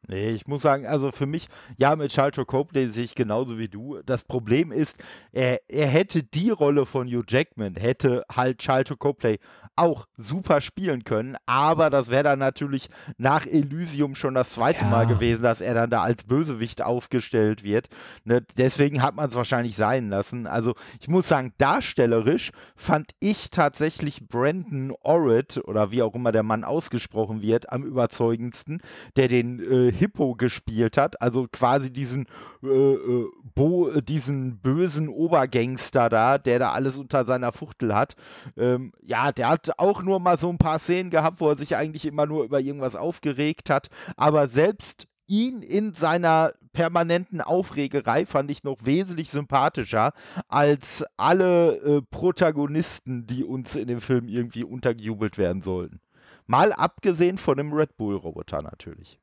Nee, 0.07 0.31
ich 0.31 0.47
muss 0.47 0.61
sagen, 0.61 0.85
also 0.85 1.11
für 1.11 1.25
mich, 1.25 1.47
ja, 1.77 1.95
mit 1.95 2.11
Charlton 2.11 2.45
Copley 2.45 2.89
sehe 2.89 3.05
ich 3.05 3.15
genauso 3.15 3.57
wie 3.57 3.69
du. 3.69 3.99
Das 4.05 4.23
Problem 4.23 4.71
ist, 4.71 5.01
er, 5.31 5.61
er 5.69 5.87
hätte 5.87 6.23
die 6.23 6.49
Rolle 6.49 6.85
von 6.85 7.07
Hugh 7.07 7.23
Jackman, 7.27 7.75
hätte 7.75 8.25
halt 8.29 8.59
Charlton 8.59 8.99
Copley 8.99 9.39
auch 9.75 10.05
super 10.17 10.61
spielen 10.61 11.03
können, 11.03 11.35
aber 11.45 11.89
das 11.89 12.09
wäre 12.09 12.23
dann 12.23 12.39
natürlich 12.39 12.89
nach 13.17 13.45
Elysium 13.45 14.13
schon 14.13 14.35
das 14.35 14.51
zweite 14.51 14.81
ja. 14.81 14.89
Mal 14.89 15.07
gewesen, 15.07 15.41
dass 15.41 15.61
er 15.61 15.73
dann 15.73 15.89
da 15.89 16.03
als 16.03 16.25
Bösewicht 16.25 16.81
aufgestellt 16.81 17.63
wird. 17.63 17.87
Ne? 18.23 18.45
Deswegen 18.57 19.01
hat 19.01 19.15
man 19.15 19.29
es 19.29 19.35
wahrscheinlich 19.35 19.75
sein 19.75 20.09
lassen. 20.09 20.47
Also 20.47 20.75
ich 20.99 21.07
muss 21.07 21.27
sagen, 21.27 21.53
darstellerisch 21.57 22.51
fand 22.75 23.11
ich 23.19 23.49
tatsächlich 23.49 24.27
Brandon 24.27 24.93
Orrit 25.01 25.61
oder 25.65 25.91
wie 25.91 26.03
auch 26.03 26.13
immer 26.13 26.31
der 26.31 26.43
Mann 26.43 26.63
ausgesprochen 26.63 27.41
wird, 27.41 27.71
am 27.71 27.83
überzeugendsten, 27.83 28.81
der 29.15 29.27
den 29.27 29.59
äh, 29.59 29.92
Hippo 29.93 30.35
gespielt 30.35 30.97
hat, 30.97 31.21
also 31.21 31.47
quasi 31.51 31.91
diesen, 31.91 32.25
äh, 32.63 32.67
äh, 32.67 33.27
Bo, 33.55 33.91
diesen 34.01 34.59
bösen 34.59 35.09
Obergangster 35.09 36.09
da, 36.09 36.37
der 36.37 36.59
da 36.59 36.71
alles 36.71 36.97
unter 36.97 37.25
seiner 37.25 37.51
Fuchtel 37.51 37.95
hat. 37.95 38.15
Ähm, 38.57 38.91
ja, 39.01 39.31
der 39.31 39.49
hat 39.49 39.79
auch 39.79 40.01
nur 40.01 40.19
mal 40.19 40.37
so 40.37 40.49
ein 40.49 40.57
paar 40.57 40.79
Szenen 40.79 41.09
gehabt, 41.09 41.39
wo 41.39 41.49
er 41.49 41.57
sich 41.57 41.75
eigentlich 41.75 42.05
immer 42.05 42.25
nur 42.25 42.43
über 42.43 42.59
irgendwas 42.59 42.95
aufgeregt 42.95 43.69
hat, 43.69 43.89
aber 44.17 44.47
selbst 44.47 45.07
ihn 45.27 45.61
in 45.61 45.93
seiner 45.93 46.53
permanenten 46.73 47.39
Aufregerei 47.39 48.25
fand 48.25 48.51
ich 48.51 48.63
noch 48.63 48.77
wesentlich 48.83 49.29
sympathischer 49.29 50.13
als 50.47 51.05
alle 51.17 51.77
äh, 51.77 52.01
Protagonisten, 52.01 53.25
die 53.27 53.43
uns 53.43 53.75
in 53.75 53.87
dem 53.87 54.01
Film 54.01 54.27
irgendwie 54.27 54.63
untergejubelt 54.63 55.37
werden 55.37 55.61
sollten. 55.61 56.01
Mal 56.45 56.73
abgesehen 56.73 57.37
von 57.37 57.57
dem 57.57 57.71
Red 57.71 57.95
Bull-Roboter 57.95 58.61
natürlich. 58.61 59.19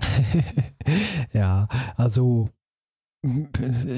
ja, 1.32 1.68
also 1.96 2.48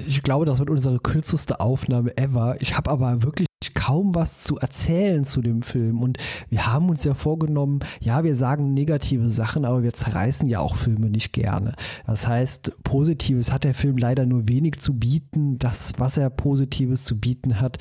ich 0.06 0.22
glaube, 0.22 0.46
das 0.46 0.58
wird 0.58 0.70
unsere 0.70 0.98
kürzeste 1.00 1.60
Aufnahme 1.60 2.16
ever. 2.16 2.56
Ich 2.60 2.76
habe 2.76 2.90
aber 2.90 3.22
wirklich 3.22 3.48
kaum 3.74 4.14
was 4.14 4.42
zu 4.42 4.58
erzählen 4.58 5.24
zu 5.24 5.42
dem 5.42 5.62
Film. 5.62 6.02
Und 6.02 6.18
wir 6.48 6.66
haben 6.66 6.88
uns 6.88 7.04
ja 7.04 7.14
vorgenommen, 7.14 7.80
ja, 8.00 8.24
wir 8.24 8.34
sagen 8.34 8.72
negative 8.74 9.28
Sachen, 9.28 9.64
aber 9.64 9.82
wir 9.82 9.92
zerreißen 9.92 10.48
ja 10.48 10.60
auch 10.60 10.76
Filme 10.76 11.10
nicht 11.10 11.32
gerne. 11.32 11.74
Das 12.06 12.26
heißt, 12.26 12.82
Positives 12.84 13.52
hat 13.52 13.64
der 13.64 13.74
Film 13.74 13.96
leider 13.96 14.26
nur 14.26 14.48
wenig 14.48 14.80
zu 14.80 14.98
bieten. 14.98 15.58
Das, 15.58 15.92
was 15.98 16.16
er 16.16 16.30
Positives 16.30 17.04
zu 17.04 17.18
bieten 17.18 17.60
hat, 17.60 17.78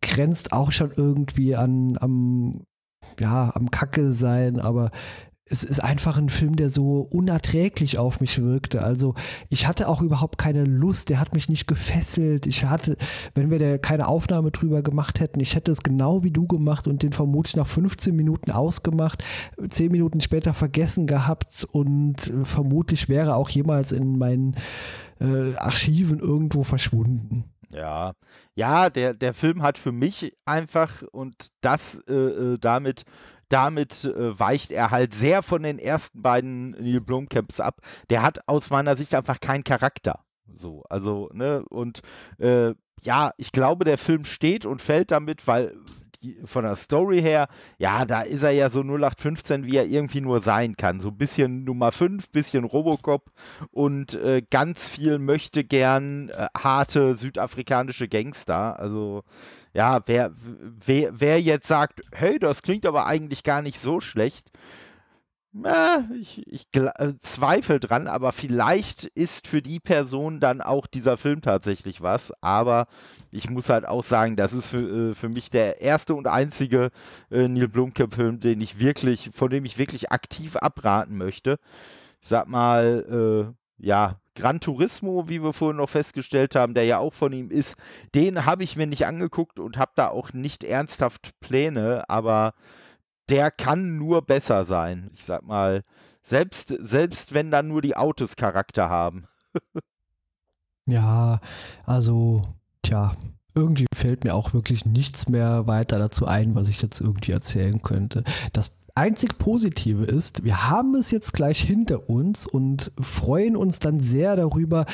grenzt 0.00 0.52
auch 0.52 0.72
schon 0.72 0.92
irgendwie 0.96 1.54
an, 1.56 1.96
am, 2.00 2.62
ja, 3.18 3.54
am 3.54 3.70
Kacke 3.70 4.12
sein, 4.12 4.58
aber 4.58 4.90
es 5.50 5.64
ist 5.64 5.80
einfach 5.80 6.16
ein 6.16 6.28
Film, 6.28 6.54
der 6.54 6.70
so 6.70 7.08
unerträglich 7.10 7.98
auf 7.98 8.20
mich 8.20 8.40
wirkte. 8.40 8.82
Also 8.84 9.14
ich 9.48 9.66
hatte 9.66 9.88
auch 9.88 10.00
überhaupt 10.00 10.38
keine 10.38 10.64
Lust, 10.64 11.08
der 11.08 11.18
hat 11.18 11.34
mich 11.34 11.48
nicht 11.48 11.66
gefesselt. 11.66 12.46
Ich 12.46 12.64
hatte, 12.64 12.96
wenn 13.34 13.50
wir 13.50 13.58
da 13.58 13.76
keine 13.76 14.06
Aufnahme 14.06 14.52
drüber 14.52 14.82
gemacht 14.82 15.18
hätten, 15.18 15.40
ich 15.40 15.56
hätte 15.56 15.72
es 15.72 15.82
genau 15.82 16.22
wie 16.22 16.30
du 16.30 16.46
gemacht 16.46 16.86
und 16.86 17.02
den 17.02 17.12
vermutlich 17.12 17.56
nach 17.56 17.66
15 17.66 18.14
Minuten 18.14 18.52
ausgemacht, 18.52 19.24
10 19.68 19.90
Minuten 19.90 20.20
später 20.20 20.54
vergessen 20.54 21.08
gehabt 21.08 21.66
und 21.72 22.32
vermutlich 22.44 23.08
wäre 23.08 23.34
auch 23.34 23.48
jemals 23.48 23.90
in 23.90 24.18
meinen 24.18 24.54
äh, 25.20 25.56
Archiven 25.56 26.20
irgendwo 26.20 26.62
verschwunden. 26.62 27.44
Ja, 27.72 28.14
ja, 28.54 28.88
der, 28.88 29.14
der 29.14 29.34
Film 29.34 29.62
hat 29.62 29.78
für 29.78 29.92
mich 29.92 30.32
einfach 30.44 31.02
und 31.12 31.50
das 31.60 32.00
äh, 32.08 32.14
äh 32.14 32.58
damit 32.58 33.04
damit 33.50 34.04
äh, 34.04 34.38
weicht 34.38 34.70
er 34.70 34.90
halt 34.90 35.14
sehr 35.14 35.42
von 35.42 35.62
den 35.62 35.78
ersten 35.78 36.22
beiden 36.22 36.70
Neil 36.70 37.00
Blomkamps 37.00 37.60
ab. 37.60 37.80
Der 38.08 38.22
hat 38.22 38.48
aus 38.48 38.70
meiner 38.70 38.96
Sicht 38.96 39.14
einfach 39.14 39.40
keinen 39.40 39.64
Charakter. 39.64 40.20
So, 40.56 40.82
also, 40.88 41.28
ne, 41.32 41.64
und 41.68 42.00
äh, 42.38 42.74
ja, 43.02 43.32
ich 43.36 43.52
glaube, 43.52 43.84
der 43.84 43.98
Film 43.98 44.24
steht 44.24 44.64
und 44.66 44.82
fällt 44.82 45.10
damit, 45.10 45.46
weil 45.46 45.76
von 46.44 46.64
der 46.64 46.76
Story 46.76 47.20
her, 47.20 47.48
ja, 47.78 48.04
da 48.04 48.20
ist 48.22 48.42
er 48.42 48.50
ja 48.50 48.70
so 48.70 48.80
0815, 48.80 49.64
wie 49.64 49.76
er 49.76 49.86
irgendwie 49.86 50.20
nur 50.20 50.40
sein 50.40 50.76
kann. 50.76 51.00
So 51.00 51.08
ein 51.08 51.16
bisschen 51.16 51.64
Nummer 51.64 51.92
5, 51.92 52.30
bisschen 52.30 52.64
Robocop 52.64 53.30
und 53.70 54.14
äh, 54.14 54.42
ganz 54.50 54.88
viel 54.88 55.18
möchte 55.18 55.64
gern 55.64 56.28
äh, 56.30 56.48
harte 56.56 57.14
südafrikanische 57.14 58.08
Gangster. 58.08 58.78
Also, 58.78 59.22
ja, 59.72 60.00
wer, 60.06 60.32
wer, 60.84 61.20
wer 61.20 61.40
jetzt 61.40 61.68
sagt, 61.68 62.00
hey, 62.12 62.38
das 62.38 62.62
klingt 62.62 62.86
aber 62.86 63.06
eigentlich 63.06 63.42
gar 63.42 63.62
nicht 63.62 63.80
so 63.80 64.00
schlecht, 64.00 64.50
ich, 66.20 66.46
ich 66.46 66.66
äh, 66.74 67.14
zweifle 67.22 67.80
dran, 67.80 68.06
aber 68.06 68.30
vielleicht 68.30 69.04
ist 69.04 69.48
für 69.48 69.62
die 69.62 69.80
Person 69.80 70.38
dann 70.38 70.60
auch 70.60 70.86
dieser 70.86 71.16
Film 71.16 71.42
tatsächlich 71.42 72.00
was. 72.00 72.32
Aber 72.40 72.86
ich 73.32 73.50
muss 73.50 73.68
halt 73.68 73.84
auch 73.84 74.04
sagen, 74.04 74.36
das 74.36 74.52
ist 74.52 74.68
für, 74.68 75.10
äh, 75.10 75.14
für 75.14 75.28
mich 75.28 75.50
der 75.50 75.80
erste 75.80 76.14
und 76.14 76.28
einzige 76.28 76.90
äh, 77.30 77.48
Neil 77.48 77.68
Blomkamp-Film, 77.68 78.40
den 78.40 78.60
ich 78.60 78.78
wirklich, 78.78 79.30
von 79.32 79.50
dem 79.50 79.64
ich 79.64 79.76
wirklich 79.76 80.12
aktiv 80.12 80.56
abraten 80.56 81.16
möchte. 81.16 81.58
Ich 82.20 82.28
sag 82.28 82.46
mal, 82.46 83.50
äh, 83.50 83.84
ja, 83.84 84.20
Gran 84.36 84.60
Turismo, 84.60 85.28
wie 85.28 85.42
wir 85.42 85.52
vorhin 85.52 85.78
noch 85.78 85.90
festgestellt 85.90 86.54
haben, 86.54 86.74
der 86.74 86.84
ja 86.84 86.98
auch 86.98 87.14
von 87.14 87.32
ihm 87.32 87.50
ist, 87.50 87.76
den 88.14 88.46
habe 88.46 88.62
ich 88.62 88.76
mir 88.76 88.86
nicht 88.86 89.06
angeguckt 89.06 89.58
und 89.58 89.78
habe 89.78 89.92
da 89.96 90.08
auch 90.08 90.32
nicht 90.32 90.62
ernsthaft 90.62 91.32
Pläne, 91.40 92.04
aber 92.08 92.54
der 93.30 93.50
kann 93.50 93.96
nur 93.96 94.22
besser 94.22 94.64
sein. 94.64 95.10
Ich 95.14 95.24
sag 95.24 95.46
mal, 95.46 95.84
selbst, 96.22 96.74
selbst 96.80 97.32
wenn 97.34 97.50
dann 97.50 97.68
nur 97.68 97.82
die 97.82 97.96
Autos 97.96 98.36
Charakter 98.36 98.88
haben. 98.88 99.26
ja, 100.86 101.40
also, 101.86 102.42
tja, 102.82 103.12
irgendwie 103.54 103.86
fällt 103.94 104.24
mir 104.24 104.34
auch 104.34 104.52
wirklich 104.52 104.84
nichts 104.84 105.28
mehr 105.28 105.66
weiter 105.66 105.98
dazu 105.98 106.26
ein, 106.26 106.54
was 106.54 106.68
ich 106.68 106.82
jetzt 106.82 107.00
irgendwie 107.00 107.32
erzählen 107.32 107.82
könnte. 107.82 108.24
Das 108.52 108.80
einzig 108.94 109.38
Positive 109.38 110.04
ist, 110.04 110.44
wir 110.44 110.68
haben 110.68 110.94
es 110.94 111.10
jetzt 111.10 111.32
gleich 111.32 111.60
hinter 111.60 112.08
uns 112.08 112.46
und 112.46 112.92
freuen 113.00 113.56
uns 113.56 113.78
dann 113.78 114.00
sehr 114.00 114.36
darüber, 114.36 114.86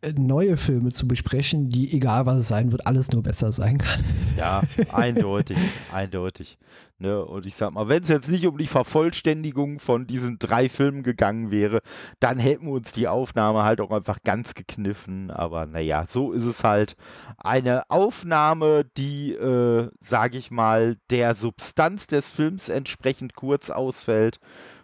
äh, 0.00 0.12
neue 0.12 0.56
Filme 0.56 0.92
zu 0.92 1.08
besprechen, 1.08 1.68
die, 1.68 1.92
egal 1.92 2.26
was 2.26 2.38
es 2.38 2.48
sein 2.48 2.72
wird, 2.72 2.86
alles 2.86 3.10
nur 3.10 3.22
besser 3.22 3.52
sein 3.52 3.78
kann. 3.78 4.04
Ja, 4.36 4.62
eindeutig, 4.92 5.58
eindeutig. 5.92 6.58
Ne? 7.00 7.24
Und 7.24 7.46
ich 7.46 7.54
sag 7.54 7.70
mal, 7.72 7.88
wenn 7.88 8.02
es 8.02 8.08
jetzt 8.08 8.28
nicht 8.28 8.44
um 8.46 8.58
die 8.58 8.66
Vervollständigung 8.66 9.78
von 9.78 10.08
diesen 10.08 10.40
drei 10.40 10.68
Filmen 10.68 11.04
gegangen 11.04 11.52
wäre, 11.52 11.80
dann 12.18 12.40
hätten 12.40 12.66
wir 12.66 12.72
uns 12.72 12.90
die 12.90 13.06
Aufnahme 13.06 13.62
halt 13.62 13.80
auch 13.80 13.92
einfach 13.92 14.18
ganz 14.24 14.54
gekniffen. 14.54 15.30
Aber 15.30 15.66
naja, 15.66 16.06
so 16.08 16.32
ist 16.32 16.44
es 16.44 16.64
halt. 16.64 16.96
Eine 17.36 17.88
Aufnahme, 17.88 18.84
die, 18.96 19.32
äh, 19.32 19.90
sage 20.00 20.38
ich 20.38 20.50
mal, 20.50 20.96
der 21.10 21.36
Substanz 21.36 22.08
des 22.08 22.28
Films 22.30 22.68
entsprechend 22.68 23.36
kurz 23.36 23.70
ausfällt. 23.70 24.40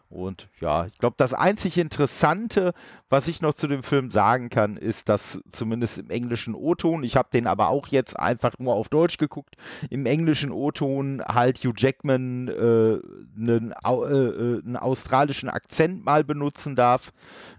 Und 0.09 0.48
ja, 0.61 0.87
ich 0.87 0.96
glaube, 0.98 1.16
das 1.18 1.35
einzig 1.35 1.77
Interessante, 1.77 2.74
was 3.14 3.29
ich 3.29 3.40
noch 3.40 3.55
zu 3.55 3.66
dem 3.66 3.83
Film 3.83 4.11
sagen 4.11 4.50
kann, 4.50 4.77
ist, 4.77 5.09
dass 5.09 5.40
zumindest 5.50 5.98
im 5.98 6.11
englischen 6.11 6.55
O-Ton, 6.55 7.03
ich 7.03 7.16
habe 7.16 7.29
den 7.33 7.46
aber 7.46 7.68
auch 7.68 7.88
jetzt 7.88 8.18
einfach 8.18 8.59
nur 8.59 8.74
auf 8.74 8.88
Deutsch 8.88 9.16
geguckt, 9.16 9.57
im 9.88 10.05
englischen 10.05 10.53
O-Ton 10.53 11.22
halt 11.27 11.59
Hugh 11.64 11.74
Jackman 11.77 12.48
äh, 12.48 12.53
einen, 13.40 13.72
äh, 13.72 13.88
äh, 13.88 14.62
einen, 14.62 14.77
australischen 14.77 15.48
Akzent 15.48 16.05
mal 16.05 16.24
benutzen 16.24 16.77
darf 16.77 17.12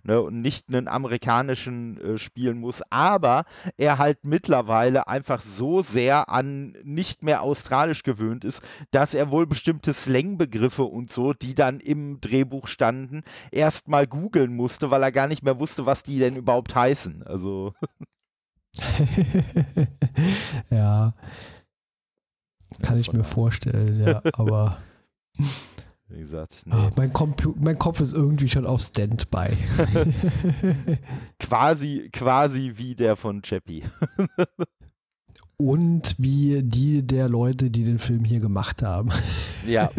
ne, 0.03 0.21
und 0.21 0.41
nicht 0.41 0.69
einen 0.69 0.87
amerikanischen 0.87 1.99
äh, 1.99 2.17
spielen 2.19 2.59
muss, 2.59 2.83
aber 2.91 3.45
er 3.77 3.97
halt 3.97 4.25
mittlerweile 4.25 5.07
einfach 5.07 5.41
so 5.41 5.81
sehr 5.81 6.29
an 6.29 6.75
nicht 6.83 7.23
mehr 7.23 7.41
australisch 7.41 8.03
gewöhnt 8.03 8.45
ist, 8.45 8.61
dass 8.91 9.13
er 9.13 9.31
wohl 9.31 9.47
bestimmte 9.47 9.93
Slangbegriffe 9.93 10.83
und 10.83 11.11
so, 11.11 11.33
die 11.33 11.55
dann 11.55 11.79
im 11.79 12.21
Dreh 12.21 12.35
Drehbuch 12.35 12.67
standen, 12.67 13.23
erst 13.51 13.87
mal 13.87 14.07
googeln 14.07 14.55
musste, 14.55 14.91
weil 14.91 15.03
er 15.03 15.11
gar 15.11 15.27
nicht 15.27 15.43
mehr 15.45 15.59
wusste, 15.59 15.85
was 15.85 16.03
die 16.03 16.19
denn 16.19 16.35
überhaupt 16.35 16.75
heißen. 16.75 17.23
Also. 17.23 17.73
ja. 20.69 21.13
Kann 22.81 22.99
ich 22.99 23.13
mir 23.13 23.23
vorstellen, 23.23 24.01
ja, 24.05 24.21
aber. 24.33 24.79
Wie 26.07 26.19
gesagt, 26.19 26.61
nee. 26.65 26.73
Ach, 26.75 26.89
mein, 26.95 27.11
mein, 27.59 27.79
Kopf 27.79 27.99
ist 27.99 28.13
irgendwie 28.13 28.49
schon 28.49 28.65
auf 28.65 28.81
Standby. 28.81 29.57
quasi, 31.39 32.09
quasi 32.13 32.73
wie 32.75 32.95
der 32.95 33.15
von 33.15 33.41
Chappie. 33.41 33.83
Und 35.57 36.15
wie 36.19 36.61
die 36.63 37.05
der 37.05 37.27
Leute, 37.27 37.71
die 37.71 37.83
den 37.83 37.99
Film 37.99 38.23
hier 38.23 38.39
gemacht 38.39 38.83
haben. 38.83 39.11
Ja. 39.65 39.89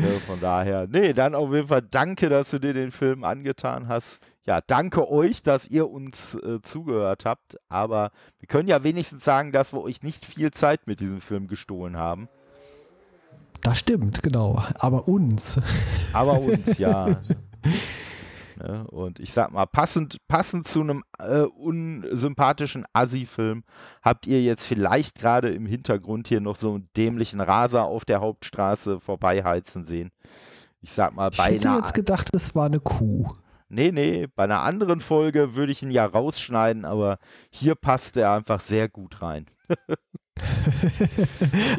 Ne, 0.00 0.06
von 0.26 0.40
daher, 0.40 0.86
nee, 0.86 1.12
dann 1.12 1.34
auf 1.34 1.52
jeden 1.52 1.68
Fall 1.68 1.82
danke, 1.82 2.28
dass 2.28 2.50
du 2.50 2.58
dir 2.58 2.74
den 2.74 2.92
Film 2.92 3.24
angetan 3.24 3.88
hast. 3.88 4.22
Ja, 4.46 4.60
danke 4.66 5.10
euch, 5.10 5.42
dass 5.42 5.68
ihr 5.68 5.90
uns 5.90 6.34
äh, 6.34 6.60
zugehört 6.62 7.24
habt. 7.24 7.58
Aber 7.68 8.12
wir 8.38 8.48
können 8.48 8.68
ja 8.68 8.82
wenigstens 8.82 9.24
sagen, 9.24 9.52
dass 9.52 9.72
wir 9.72 9.82
euch 9.82 10.02
nicht 10.02 10.24
viel 10.24 10.50
Zeit 10.52 10.86
mit 10.86 11.00
diesem 11.00 11.20
Film 11.20 11.48
gestohlen 11.48 11.96
haben. 11.96 12.28
Das 13.62 13.80
stimmt, 13.80 14.22
genau. 14.22 14.62
Aber 14.78 15.08
uns. 15.08 15.60
Aber 16.12 16.40
uns, 16.40 16.78
ja. 16.78 17.08
Ne? 18.58 18.86
Und 18.88 19.20
ich 19.20 19.32
sag 19.32 19.52
mal, 19.52 19.66
passend, 19.66 20.18
passend 20.26 20.66
zu 20.66 20.80
einem 20.80 21.04
äh, 21.18 21.42
unsympathischen 21.42 22.84
Assi-Film 22.92 23.64
habt 24.02 24.26
ihr 24.26 24.42
jetzt 24.42 24.64
vielleicht 24.64 25.18
gerade 25.18 25.50
im 25.50 25.66
Hintergrund 25.66 26.28
hier 26.28 26.40
noch 26.40 26.56
so 26.56 26.74
einen 26.74 26.88
dämlichen 26.96 27.40
Raser 27.40 27.84
auf 27.84 28.04
der 28.04 28.20
Hauptstraße 28.20 29.00
vorbeiheizen 29.00 29.84
sehen. 29.84 30.10
Ich 30.80 30.92
sag 30.92 31.14
mal, 31.14 31.30
bei 31.30 31.50
ich 31.50 31.64
hätte 31.64 31.76
jetzt 31.76 31.94
gedacht, 31.94 32.30
es 32.32 32.54
war 32.54 32.66
eine 32.66 32.80
Kuh. 32.80 33.26
Nee, 33.68 33.92
nee, 33.92 34.26
bei 34.34 34.44
einer 34.44 34.62
anderen 34.62 35.00
Folge 35.00 35.54
würde 35.54 35.72
ich 35.72 35.82
ihn 35.82 35.90
ja 35.90 36.06
rausschneiden, 36.06 36.84
aber 36.84 37.18
hier 37.50 37.74
passt 37.74 38.16
er 38.16 38.32
einfach 38.32 38.60
sehr 38.60 38.88
gut 38.88 39.20
rein. 39.20 39.46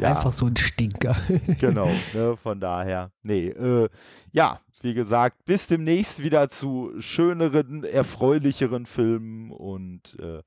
ja. 0.00 0.10
Einfach 0.10 0.32
so 0.32 0.46
ein 0.46 0.56
Stinker. 0.56 1.16
genau, 1.58 1.88
ne, 2.14 2.36
von 2.36 2.60
daher. 2.60 3.10
Nee, 3.22 3.48
äh, 3.48 3.88
ja, 4.32 4.60
wie 4.82 4.94
gesagt, 4.94 5.44
bis 5.44 5.66
demnächst 5.66 6.22
wieder 6.22 6.50
zu 6.50 6.92
schöneren, 6.98 7.84
erfreulicheren 7.84 8.86
Filmen. 8.86 9.50
Und 9.50 10.18
äh, 10.18 10.42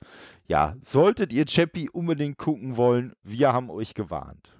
ja, 0.47 0.75
solltet 0.81 1.31
ihr 1.33 1.45
Chappie 1.45 1.89
unbedingt 1.89 2.37
gucken 2.37 2.77
wollen, 2.77 3.13
wir 3.23 3.53
haben 3.53 3.69
euch 3.69 3.93
gewarnt. 3.93 4.53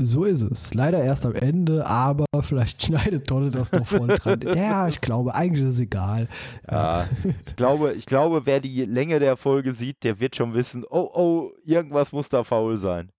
So 0.00 0.22
ist 0.22 0.42
es. 0.42 0.74
Leider 0.74 1.02
erst 1.02 1.26
am 1.26 1.34
Ende, 1.34 1.84
aber 1.84 2.24
vielleicht 2.42 2.84
schneidet 2.84 3.26
Tonne 3.26 3.50
das 3.50 3.72
noch 3.72 3.84
voll 3.84 4.06
dran. 4.06 4.40
ja, 4.56 4.86
ich 4.86 5.00
glaube, 5.00 5.34
eigentlich 5.34 5.64
ist 5.64 5.74
es 5.74 5.80
egal. 5.80 6.28
Ja. 6.70 7.08
ich, 7.24 7.56
glaube, 7.56 7.94
ich 7.94 8.06
glaube, 8.06 8.46
wer 8.46 8.60
die 8.60 8.84
Länge 8.84 9.18
der 9.18 9.36
Folge 9.36 9.74
sieht, 9.74 10.04
der 10.04 10.20
wird 10.20 10.36
schon 10.36 10.54
wissen, 10.54 10.84
oh, 10.88 11.10
oh, 11.12 11.50
irgendwas 11.64 12.12
muss 12.12 12.28
da 12.28 12.44
faul 12.44 12.76
sein. 12.76 13.10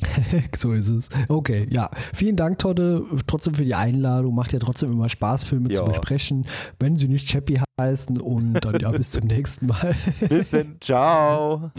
so 0.56 0.72
ist 0.72 0.88
es. 0.88 1.08
Okay, 1.28 1.66
ja. 1.70 1.90
Vielen 2.14 2.36
Dank, 2.36 2.58
Todde, 2.58 3.02
trotzdem 3.26 3.54
für 3.54 3.64
die 3.64 3.74
Einladung. 3.74 4.34
Macht 4.34 4.52
ja 4.52 4.58
trotzdem 4.58 4.92
immer 4.92 5.08
Spaß, 5.08 5.44
Filme 5.44 5.70
ja. 5.70 5.78
zu 5.78 5.84
besprechen, 5.84 6.46
wenn 6.78 6.96
sie 6.96 7.08
nicht 7.08 7.28
Chappie 7.28 7.60
heißen. 7.80 8.20
Und 8.20 8.60
dann 8.60 8.78
ja, 8.80 8.90
bis 8.90 9.10
zum 9.10 9.24
nächsten 9.26 9.66
Mal. 9.66 9.94
bis 10.28 10.50
dann. 10.50 10.76
Ciao. 10.80 11.72